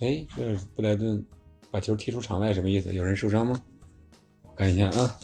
[0.00, 1.24] 哎，这布莱顿
[1.70, 2.94] 把球踢出场外，什么意思？
[2.94, 3.60] 有人受伤吗？
[4.54, 5.18] 看一下啊，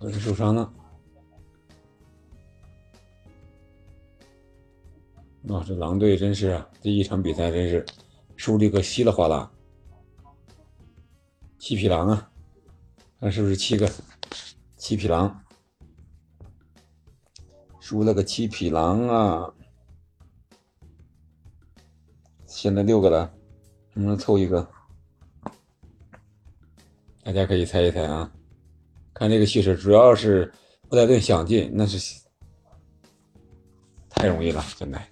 [0.00, 0.62] 有人受伤了。
[5.48, 7.86] 啊，这狼队真是啊，这一场比赛真是
[8.36, 9.50] 输的个稀里哗啦。
[11.58, 12.30] 七匹狼啊，
[13.20, 13.88] 看是不是七个？
[14.76, 15.40] 七匹狼，
[17.80, 19.54] 输了个七匹狼啊！
[22.46, 23.37] 现在六个了。
[23.98, 24.66] 能不能凑一个？
[27.24, 28.32] 大家可以猜一猜啊！
[29.12, 30.52] 看这个气势，主要是
[30.88, 31.98] 布莱顿想进，那是
[34.08, 35.02] 太容易了，真的。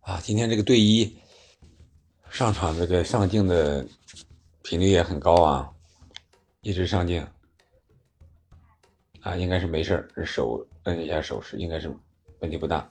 [0.00, 1.14] 啊，今天这个队医
[2.30, 3.86] 上场，这个上镜的。
[4.72, 5.70] 频率也很高啊，
[6.62, 7.28] 一直上镜
[9.20, 11.94] 啊，应该是没事手摁一下手势，应该是
[12.40, 12.90] 问题不大。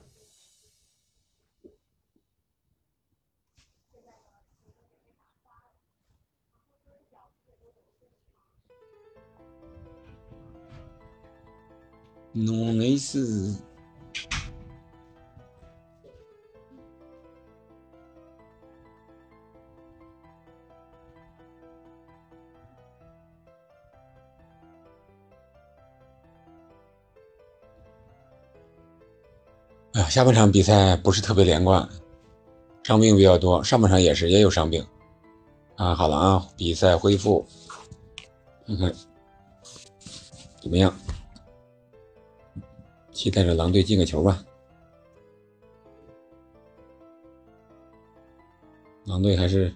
[12.30, 13.56] 弄没事。
[29.92, 31.86] 啊，下半场比赛不是特别连贯，
[32.82, 33.62] 伤病比较多。
[33.62, 34.82] 上半场也是，也有伤病。
[35.76, 37.46] 啊，好了啊，比赛恢复，
[38.66, 38.90] 看看
[40.62, 40.94] 怎么样？
[43.10, 44.42] 期待着狼队进个球吧。
[49.04, 49.74] 狼队还是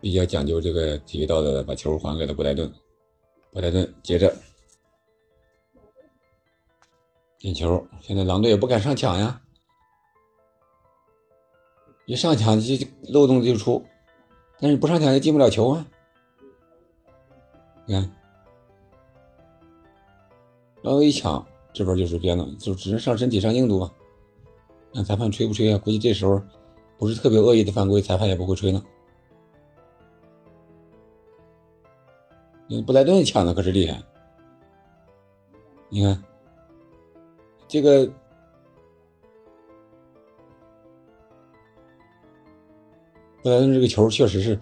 [0.00, 2.68] 比较讲究这个体育道德的，把球还给了布莱顿。
[3.52, 4.34] 布莱顿接着。
[7.42, 7.84] 进球！
[8.00, 9.42] 现在狼队也不敢上抢呀，
[12.06, 13.84] 一上抢就漏洞就出，
[14.60, 15.84] 但是不上抢就进不了球啊。
[17.84, 18.08] 你看，
[20.82, 23.92] 狼队一抢，这边就是边了，就只能上身体上硬度吧。
[24.94, 25.78] 看裁判吹不吹啊？
[25.78, 26.40] 估计这时候
[26.96, 28.80] 不是特别恶意的犯规，裁判也不会吹了。
[32.86, 34.00] 布莱顿抢的可是厉害，
[35.88, 36.22] 你看。
[37.72, 38.06] 这个
[43.42, 44.58] 布莱顿这个球确实是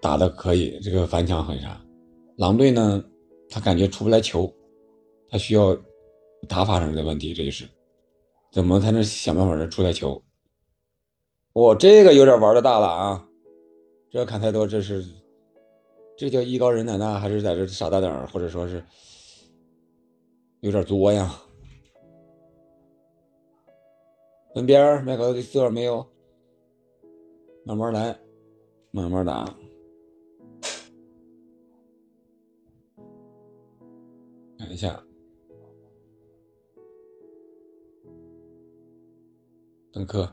[0.00, 1.84] 打的可以，这个反抢很啥。
[2.36, 3.04] 狼队呢，
[3.50, 4.54] 他感觉出不来球，
[5.28, 5.76] 他需要
[6.48, 7.68] 打法上的问题，这就是
[8.52, 10.22] 怎么才能想办法能出来球？
[11.54, 13.28] 我这个有点玩的大了啊！
[14.12, 15.04] 这看太多，这是
[16.16, 18.80] 这叫艺高人胆大，还是在这傻大胆，或者说是
[20.60, 21.34] 有点作呀？
[24.58, 26.04] 门边儿麦克斯没有，
[27.64, 28.18] 慢慢来，
[28.90, 29.44] 慢慢打。
[34.58, 35.00] 看一下，
[39.92, 40.24] 邓克，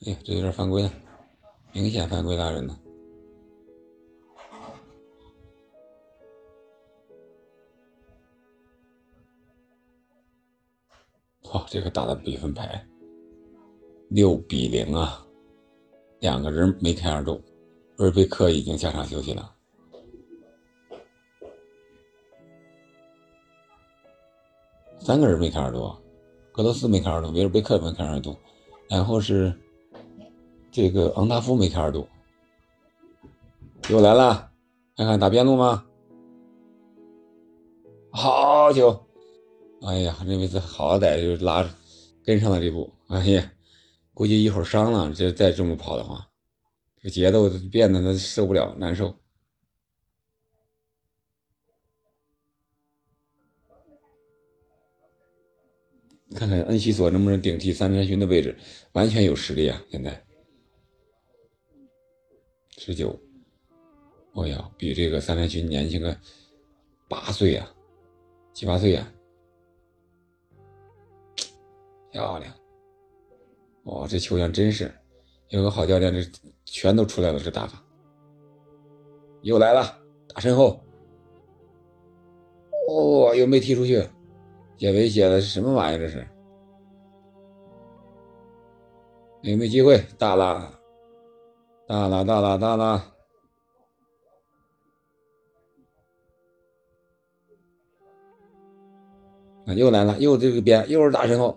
[0.00, 0.90] 哎呀，这有点犯规了，
[1.72, 2.76] 明显犯规大人呢。
[11.52, 12.84] 哇，这个打的比分牌。
[14.08, 15.26] 六比零啊，
[16.20, 17.42] 两个人梅开二度，
[17.98, 19.50] 尔贝克已经下场休息了。
[25.00, 25.92] 三个人梅开二度，
[26.52, 28.36] 格罗斯梅开二度，维尔贝克梅开二度，
[28.88, 29.52] 然后是
[30.70, 32.06] 这个昂达夫梅开二度，
[33.88, 34.50] 又来了，
[34.96, 35.84] 看看打边路吗？
[38.10, 39.04] 好球！
[39.82, 41.68] 哎呀，这位子好歹就拉
[42.24, 43.50] 跟上了这步，哎呀。
[44.14, 46.30] 估计一会儿伤了，这再这么跑的话，
[47.02, 49.18] 这节奏变得那受不了，难受。
[56.36, 58.56] 看看恩西索能不能顶替三山勋的位置，
[58.92, 59.80] 完全有实力啊！
[59.88, 60.24] 现在
[62.76, 63.16] 十九，
[64.34, 66.16] 哎呀，比这个三山勋年轻个
[67.08, 67.72] 八岁啊，
[68.52, 69.12] 七八岁啊，
[72.10, 72.63] 漂亮。
[73.84, 74.90] 哦，这球员真是
[75.48, 76.20] 有个好教练，这
[76.64, 77.82] 全都出来了，这打法
[79.42, 79.98] 又来了，
[80.28, 80.80] 打身后，
[82.88, 84.06] 哦，又没踢出去。
[84.76, 85.98] 解围解的是什么玩意儿？
[85.98, 86.26] 这是
[89.42, 90.02] 有没有机会？
[90.18, 90.80] 大了，
[91.86, 92.84] 大了，大了，大了！
[99.66, 101.56] 啊，又来了，又这个边，又是打身后，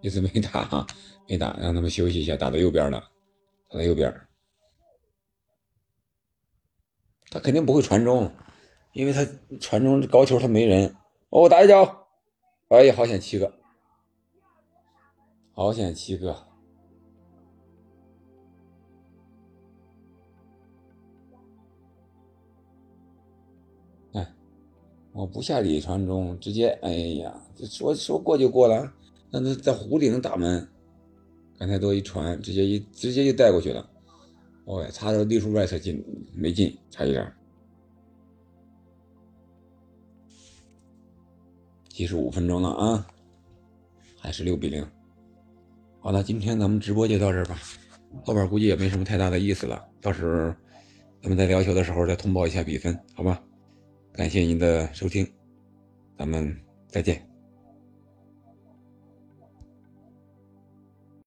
[0.00, 0.86] 一直没打，
[1.28, 3.00] 没打，让他们休息一下，打到右边了，
[3.68, 4.12] 打到右边，
[7.30, 8.30] 他肯定不会传中，
[8.92, 9.26] 因为他
[9.58, 10.96] 传中高球他没人。
[11.30, 12.08] 哦，打一脚！
[12.68, 13.52] 哎呀，好险七个，
[15.52, 16.36] 好险七个！
[24.12, 24.34] 哎，
[25.12, 28.92] 我不下里传中，直接哎呀，这说说过就过了，
[29.30, 30.66] 那那在弧顶打门，
[31.58, 33.88] 刚才多一传，直接一直接就带过去了。
[34.64, 36.04] 哦呀，差点立出外侧进，
[36.34, 37.32] 没进，差一点。
[41.88, 43.06] 七十五分钟了啊，
[44.18, 44.86] 还是六比零。
[46.00, 47.58] 好了，今天咱们直播就到这儿吧，
[48.24, 49.86] 后边估计也没什么太大的意思了。
[50.00, 50.54] 到时候
[51.22, 53.42] 咱们在聊球的时候再通报一下比分，好吧？
[54.12, 55.26] 感谢您的收听，
[56.16, 56.56] 咱们
[56.88, 57.29] 再见。